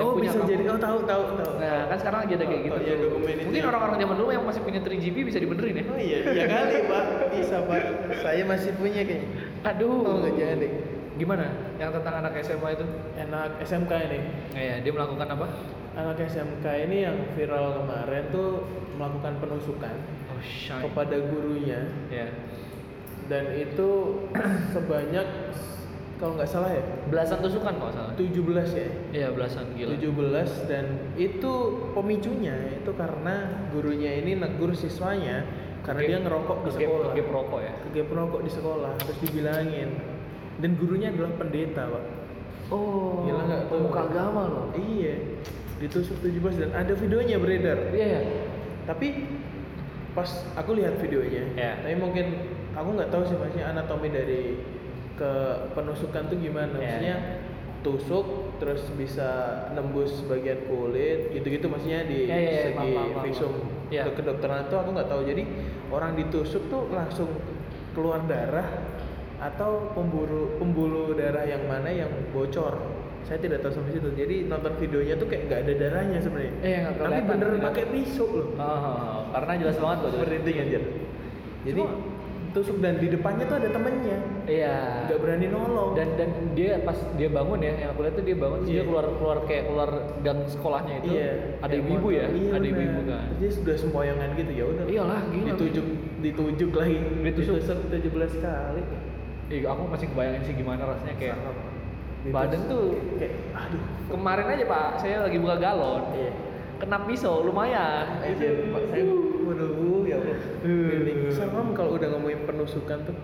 [0.00, 0.48] oh punya bisa kamu.
[0.48, 3.04] jadi oh tahu tahu tahu Nah, kan sekarang lagi ada kayak Oh, gitu.
[3.12, 5.84] oh, iya, Mungkin orang-orang zaman dulu yang masih punya 3GP bisa dibenerin ya.
[5.84, 7.82] oh iya iya kali pak bisa pak
[8.16, 9.28] saya masih punya kayaknya
[9.62, 10.00] Aduh.
[10.00, 10.68] oh nggak jadi
[11.14, 11.52] Gimana?
[11.76, 12.86] Yang tentang anak SMA itu?
[13.14, 14.18] anak SMK ini
[14.56, 15.46] Iya, dia melakukan apa?
[15.92, 18.48] anak SMK ini yang viral kemarin tuh
[18.96, 19.94] melakukan penusukan
[20.32, 20.80] Oh, shy.
[20.80, 22.32] kepada gurunya Ya.
[23.28, 23.88] dan itu
[24.72, 25.28] sebanyak
[26.20, 28.12] kalau nggak salah ya Belasan tusukan kalau salah.
[28.12, 28.36] 17
[28.76, 29.96] ya Iya, belasan gila.
[29.96, 30.84] 17 dan
[31.16, 31.52] itu
[31.90, 33.34] pemicunya itu karena
[33.72, 35.42] gurunya ini negur siswanya
[35.80, 37.08] karena dia ngerokok di sekolah.
[37.10, 37.72] oke, perokok ya.
[37.82, 39.90] Kegep perokok di sekolah terus dibilangin.
[40.60, 42.04] Dan gurunya adalah pendeta, Pak.
[42.68, 43.80] Oh, Gila nggak tuh?
[43.80, 44.66] pemuka agama loh.
[44.76, 45.40] Iya.
[45.80, 47.80] Ditusuk 17 dan ada videonya beredar.
[47.90, 48.20] Iya, ya.
[48.84, 49.24] Tapi
[50.12, 51.80] pas aku lihat videonya, Iya.
[51.80, 52.26] tapi mungkin
[52.76, 54.58] aku nggak tahu sih maksudnya anatomi dari
[55.20, 55.32] ke
[55.76, 56.72] penusukan tuh gimana.
[56.72, 57.16] Iya, Maksudnya
[57.80, 58.26] tusuk
[58.60, 59.28] terus bisa
[59.72, 62.92] nembus bagian kulit gitu-gitu maksudnya di Iya, iya, iya, segi
[63.24, 63.52] visum.
[63.88, 65.22] Ke kedokteran itu aku nggak tahu.
[65.28, 65.42] Jadi
[65.92, 67.28] orang ditusuk tuh langsung
[67.92, 68.68] keluar darah
[69.40, 72.76] atau pemburu pembuluh darah yang mana yang bocor.
[73.24, 74.08] Saya tidak tahu sampai situ.
[74.16, 76.52] Jadi nonton videonya tuh kayak nggak ada darahnya sebenarnya.
[76.64, 78.48] Eh, Tapi bener pakai pisau loh.
[78.56, 80.10] Oh, karena jelas banget loh.
[80.24, 80.80] Merinding aja.
[81.60, 82.09] Jadi Cuma-
[82.50, 84.18] tusuk dan di depannya tuh ada temennya.
[84.44, 85.06] Iya.
[85.06, 85.90] Nggak berani nolong.
[85.94, 88.68] Dan dan dia pas dia bangun ya, yang aku lihat tuh dia bangun Iya.
[88.68, 91.06] dia keluar keluar kayak keluar gang sekolahnya itu.
[91.12, 91.30] iya.
[91.60, 92.26] Ada ibu-ibu ya.
[92.26, 93.26] Iya, ada ibu-ibu kan.
[93.38, 94.84] Dia sudah sempoyongan gitu ya udah.
[94.84, 95.48] Iyalah, gila.
[95.54, 95.86] Ditujuk
[96.20, 96.96] ditujuk lagi.
[97.22, 97.54] Ditusuk.
[97.58, 98.82] Ditusuk 17 kali.
[99.50, 101.36] Ih, aku masih kebayangin sih gimana rasanya kayak
[102.20, 102.34] Ditusuk.
[102.34, 102.84] badan tuh
[103.16, 103.82] kayak aduh.
[104.06, 106.30] kemarin aja pak saya lagi buka galon Iya.
[106.80, 109.04] Kena pisau lumayan Aja Pak saya
[109.44, 110.36] waduh ya Allah.
[110.62, 111.28] Merinding.
[111.28, 113.16] Serem kalau udah ngomongin penusukan tuh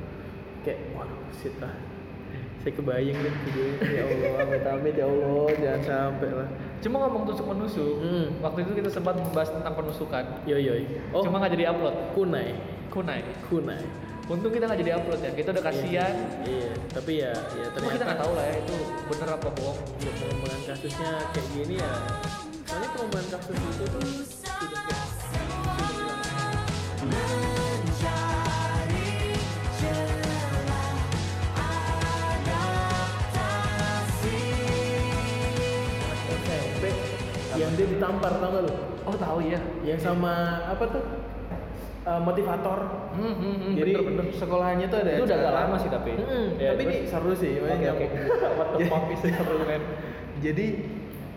[0.60, 1.72] kayak waduh shit lah.
[2.60, 3.78] Saya kebayang deh videonya.
[3.86, 6.48] Ya Allah, amit-amit ya Allah, jangan sampai lah.
[6.76, 8.26] cuma ngomong tusuk menusuk Hmm.
[8.38, 10.74] waktu itu kita sempat membahas tentang penusukan Yo yo.
[11.10, 12.52] Oh, cuma nggak jadi upload kunai.
[12.92, 13.82] kunai Kunai.
[14.26, 16.70] untung kita nggak jadi upload ya kita udah kasihan Iya, iya.
[16.90, 18.74] tapi ya ya cuma ternyata kita nggak tahu lah ya itu
[19.06, 21.92] bener apa bohong ya, pengembangan kasusnya kayak gini ya.
[22.76, 24.04] Soalnya pengembangan kasus itu tuh
[37.56, 38.72] yang dia ditampar tau gak lu?
[39.08, 41.00] oh tahu ya Yang sama apa tuh?
[42.04, 42.78] Eh, motivator.
[43.16, 46.12] hmm, hmm, hmm, Jadi bener bener sekolahnya tuh ada Itu udah agak lama sih tapi.
[46.12, 47.56] Mm-mm, Ya, tapi ini seru sih.
[47.56, 48.12] oke nyambung.
[48.60, 49.24] what the fuck is
[49.64, 49.80] men
[50.44, 50.66] Jadi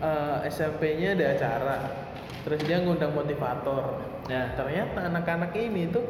[0.00, 1.76] eh, SMP-nya ada acara.
[2.40, 4.00] Terus dia ngundang motivator.
[4.26, 4.52] Ya.
[4.54, 6.04] Ternyata anak-anak ini tuh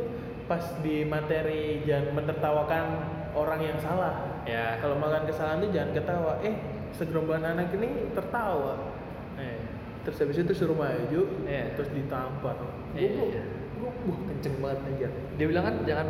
[0.47, 2.85] pas di materi jangan menertawakan
[3.33, 4.43] orang yang salah.
[4.43, 6.33] ya Kalau makan kesalahan tuh jangan ketawa.
[6.41, 6.55] Eh,
[6.93, 8.95] segerombolan anak ini tertawa.
[9.37, 9.59] Eh,
[10.01, 11.77] Terus habis itu suruh maju, Iya.
[11.77, 12.57] terus ditampar.
[12.57, 12.97] Goblok.
[12.97, 13.45] iya.
[13.77, 15.09] Goblok, kenceng banget aja.
[15.37, 16.07] dia bilang kan jangan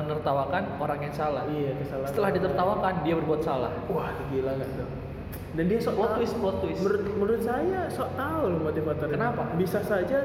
[0.00, 2.08] menertawakan orang yang salah Iya, kesalahan.
[2.08, 4.88] setelah ditertawakan dia berbuat salah Wah, gila nggak tuh?
[5.52, 6.16] Dan dia sok Plot tahu.
[6.16, 6.80] twist, plot twist.
[6.80, 9.14] Menurut, menurut saya sok tahu loh motivatornya.
[9.14, 9.42] Kenapa?
[9.54, 10.18] Bisa saja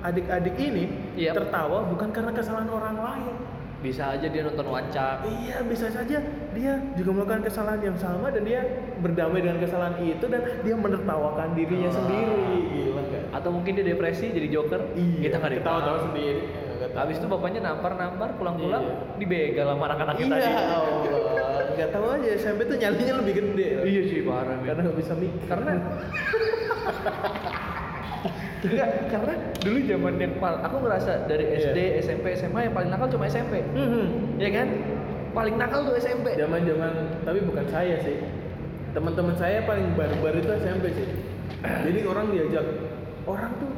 [0.00, 1.34] adik-adik ini Iya.
[1.34, 3.36] tertawa bukan karena kesalahan orang lain.
[3.78, 6.18] bisa aja dia nonton wancak Iya, bisa saja
[6.50, 8.58] dia juga melakukan kesalahan yang sama dan dia
[8.98, 11.94] berdamai dengan kesalahan itu dan dia menertawakan dirinya Ah.
[11.94, 12.42] sendiri.
[12.68, 13.22] Gila nggak?
[13.30, 16.40] atau mungkin dia depresi jadi joker Iya, kita nggak ketawa tahu tahu sendiri.
[16.90, 18.94] Habis itu bapaknya nampar nampar pulang pulang Iya.
[19.14, 20.82] dibegal sama anak-anaknya iya, tadi Allah.
[21.78, 23.66] Nggak tahu aja SMP tuh nyalinya lebih gede.
[23.86, 24.58] iya sih parah.
[24.66, 25.46] Karena nggak bisa mikir.
[25.46, 25.72] karena
[28.58, 31.70] Enggak, karena dulu zaman yang paling aku ngerasa dari Iya.
[31.70, 33.62] SD, SMP, SMA yang paling nakal cuma SMP.
[33.70, 34.34] Hmm.
[34.34, 34.66] Ya kan?
[35.30, 36.34] Paling nakal tuh SMP.
[36.34, 38.18] Zaman-zaman tapi bukan saya sih.
[38.90, 41.06] Teman-teman saya paling barbar itu SMP sih.
[41.62, 42.66] Jadi orang diajak
[43.30, 43.70] orang tuh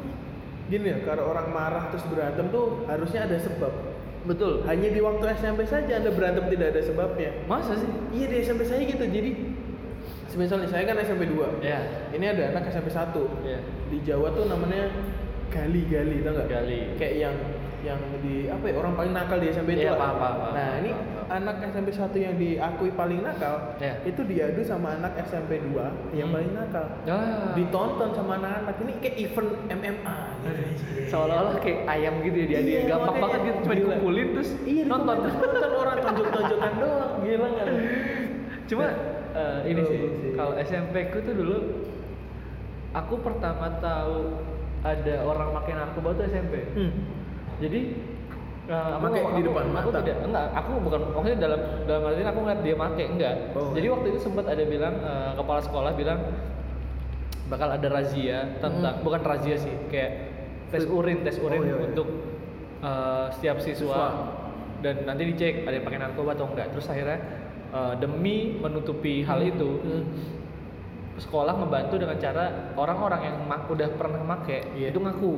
[0.65, 3.73] gini ya, kalau orang marah terus berantem tuh harusnya ada sebab.
[4.21, 4.61] Betul.
[4.63, 7.31] Hanya di waktu SMP saja Anda berantem tidak ada sebabnya.
[7.45, 7.89] Masa sih?
[8.13, 9.01] Iya di SMP saya gitu.
[9.01, 9.31] Jadi
[10.31, 11.59] misalnya saya kan SMP 2.
[11.59, 11.79] Ya.
[12.13, 13.17] Ini ada anak SMP 1.
[13.43, 13.59] Ya.
[13.89, 14.87] Di Jawa tuh namanya
[15.49, 16.47] gali-gali, tau nggak?
[16.47, 16.79] Gali.
[16.95, 17.35] Kayak yang
[17.81, 20.13] yang di apa ya orang paling nakal di SMP itu Iya, lah.
[20.13, 21.33] paham, Nah, paham, ini paham, paham.
[21.33, 23.93] anak SMP 1 yang diakui paling nakal, Iya.
[24.05, 26.35] itu diadu sama anak SMP 2 yang Hmm.
[26.37, 26.85] paling nakal.
[27.09, 27.57] Ah.
[27.57, 28.77] Ditonton sama anak-anak.
[28.77, 30.17] Ini kayak event MMA.
[31.03, 33.23] Seolah-olah kayak ayam gitu ya dia dia Iya, gampang makanya.
[33.27, 33.79] banget gitu cuma Gila.
[33.83, 35.17] dikumpulin terus Iya, nonton.
[35.19, 37.11] nonton orang tonjok-tonjokan doang.
[37.19, 37.75] Gila lu?
[38.65, 38.85] Cuma
[39.31, 40.31] eh, ini Oh, sih sih.
[40.33, 41.57] kalau SMP ku tuh dulu
[42.91, 44.15] aku pertama tahu
[44.81, 46.53] ada orang pakai narkoba tuh SMP.
[46.71, 46.91] Hmm.
[47.59, 47.79] Jadi
[48.65, 49.99] eh, aku Make aku- di depan aku mata?
[49.99, 53.71] tidak enggak aku bukan maksudnya dalam dalam artian aku ngeliat dia make enggak Oh.
[53.71, 56.19] jadi waktu itu sempat ada bilang eh, kepala sekolah bilang
[57.45, 59.03] bakal ada razia tentang Hmm.
[59.03, 60.30] bukan razia sih kayak
[60.71, 61.85] tes urin tes urin Oh, iya, iya.
[61.85, 62.07] untuk
[62.81, 64.07] eh, setiap siswa, Siswa.
[64.79, 67.19] dan nanti dicek ada yang pakai narkoba atau enggak terus akhirnya
[67.69, 70.03] eh, demi menutupi hal itu Hmm.
[71.13, 74.89] sekolah ngebantu dengan cara orang-orang yang mak- udah pernah make Iya.
[74.89, 75.33] itu ngaku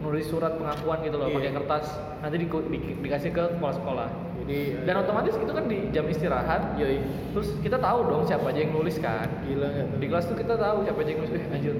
[0.00, 1.36] nulis surat pengakuan gitu loh Iya.
[1.38, 1.86] pakai kertas
[2.20, 6.76] nanti di, di- dikasih ke kepala sekolah Jadi dan otomatis itu kan di jam istirahat
[6.76, 7.00] Yoi.
[7.32, 9.86] terus kita tahu dong siapa aja yang nulis kan Gila tuh?
[9.96, 11.74] di kelas tuh kita tahu siapa aja yang nulis eh anjir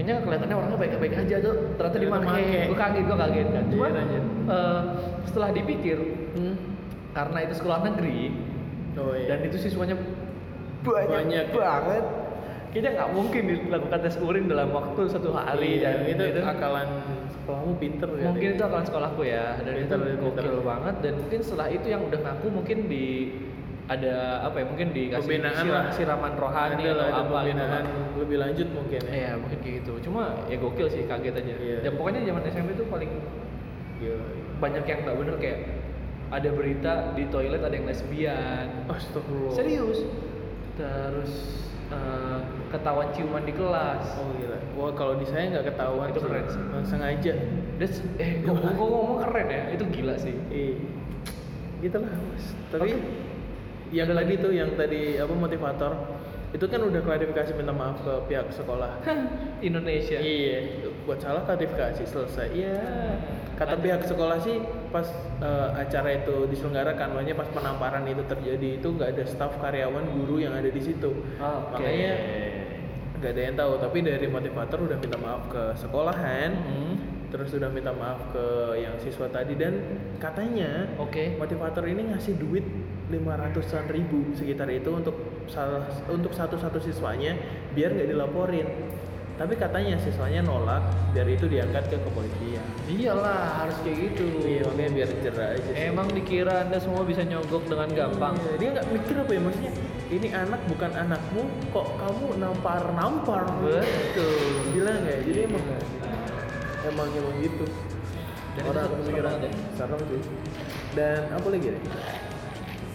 [0.00, 2.64] kayaknya kelihatannya orangnya baik-baik aja tuh ternyata dipakai make.
[2.64, 3.86] gue kaget gue kaget kan cuma
[4.48, 4.80] eh,
[5.22, 5.98] setelah dipikir
[6.30, 6.56] Hmm.
[7.12, 8.20] karena itu sekolah negeri
[8.96, 9.28] Oh iya.
[9.28, 9.92] dan itu siswanya
[10.80, 11.52] banyak, Banyak, ya.
[11.52, 12.04] banget
[12.70, 16.88] kayaknya nggak mungkin dilakukan tes urin dalam waktu satu hari Iya, dan itu akalan
[17.30, 18.24] sekolahmu pinter ya.
[18.24, 20.42] mungkin itu akalan sekolahku ya dan Pinter, itu pinter.
[20.46, 23.06] gokil banget dan mungkin setelah itu yang udah ngaku mungkin di
[23.90, 24.14] ada
[24.46, 25.84] apa ya mungkin dikasih Pembinaan sira- lah.
[25.90, 27.84] siraman rohani ada atau ada apa gitu pembinaan kan.
[28.16, 29.92] lebih lanjut mungkin ya Iya mungkin kayak gitu.
[30.00, 31.54] Cuma ya gokil sih kaget aja.
[31.58, 31.78] Iya.
[31.82, 33.10] Dan pokoknya zaman SMP tuh paling
[33.98, 34.24] Gila.
[34.58, 35.58] banyak yang nggak bener kayak
[36.30, 38.66] ada berita di toilet ada yang lesbian.
[38.86, 39.98] Astagfirullah Serius.
[40.76, 41.32] Terus
[41.90, 42.38] eh,
[42.70, 44.06] ketahuan ciuman di kelas.
[44.14, 46.62] oh gila wah kalau di saya nggak ketahuan Itu keren sih.
[46.86, 47.32] sengaja
[47.74, 49.62] Dan eh ngomong ngomong keren ya.
[49.74, 50.38] Itu gila sih.
[50.48, 50.78] Iya.
[51.80, 52.44] Gitu lah, Mas.
[52.70, 52.90] Tapi
[53.90, 53.98] Oke.
[53.98, 55.92] yang tadi tuh yang tadi apa motivator
[56.50, 58.98] itu kan udah klarifikasi minta maaf ke pihak sekolah.
[59.66, 60.18] Indonesia.
[60.18, 62.50] Iya, buat salah klarifikasi selesai.
[62.50, 62.74] Iya.
[63.54, 63.82] Kata Ada.
[63.82, 64.58] pihak sekolah sih
[64.90, 65.06] pas
[65.38, 70.42] eh, acara itu diselenggarakan, makanya pas penamparan itu terjadi itu nggak ada staf karyawan guru
[70.42, 71.22] yang ada di situ.
[71.38, 71.78] Oke.
[71.78, 72.12] Makanya
[73.22, 73.72] nggak ada yang tahu.
[73.78, 76.94] Tapi dari motivator udah minta maaf ke sekolahan, Hmm.
[77.30, 78.46] Terus udah minta maaf ke
[78.82, 79.78] yang siswa tadi dan
[80.18, 81.38] katanya Oke.
[81.38, 82.66] motivator ini ngasih duit
[83.10, 85.14] 500-an ribu sekitar itu untuk
[85.46, 87.38] salah untuk satu-satu siswanya
[87.74, 88.66] biar nggak dilaporin
[89.40, 90.84] tapi katanya siswanya nolak
[91.16, 94.26] biar itu diangkat ke kepolisian Iyalah harus kayak gitu.
[94.44, 95.74] iya makanya biar jerah aja sih.
[95.88, 98.34] Emang dikira anda semua bisa nyogok dengan gampang.
[98.36, 99.72] Iya, dia nggak mikir apa ya maksudnya
[100.10, 104.74] ini anak bukan anakmu kok kamu nampar nampar Betul.
[104.74, 105.26] bilang nggak ya?
[105.30, 105.64] jadi emang
[106.84, 107.64] emang emang gitu
[108.56, 109.50] Dan orang banget ya.
[109.78, 110.20] serem sih
[110.92, 111.82] dan apa lagi nih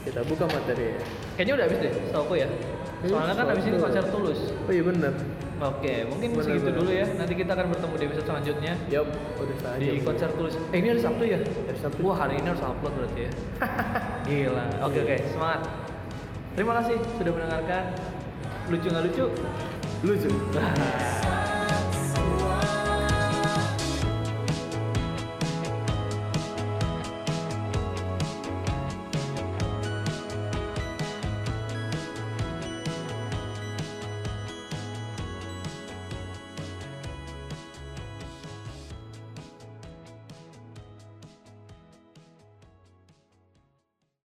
[0.06, 1.00] kita buka materi ya
[1.36, 2.48] Kayaknya udah habis deh, setahu ya.
[3.04, 4.39] Soalnya kan habis ini konser tulus.
[4.56, 5.13] oh iya bener
[5.56, 6.80] Oke, mungkin Bener, segitu bener.
[6.80, 7.06] dulu ya.
[7.15, 10.56] Nanti kita akan bertemu di episode selanjutnya Yup, udah di konser tulus.
[10.71, 11.39] Eh ini hari Sabtu ya?
[11.39, 12.00] Hari Sabtu.
[12.04, 13.32] Wah hari ini harus upload berarti ya.
[14.28, 14.65] Gila.
[14.84, 15.62] Oke oke, semangat.
[16.56, 17.84] Terima kasih sudah mendengarkan.
[18.67, 19.26] Lucu nggak lucu?
[20.04, 20.30] Lucu.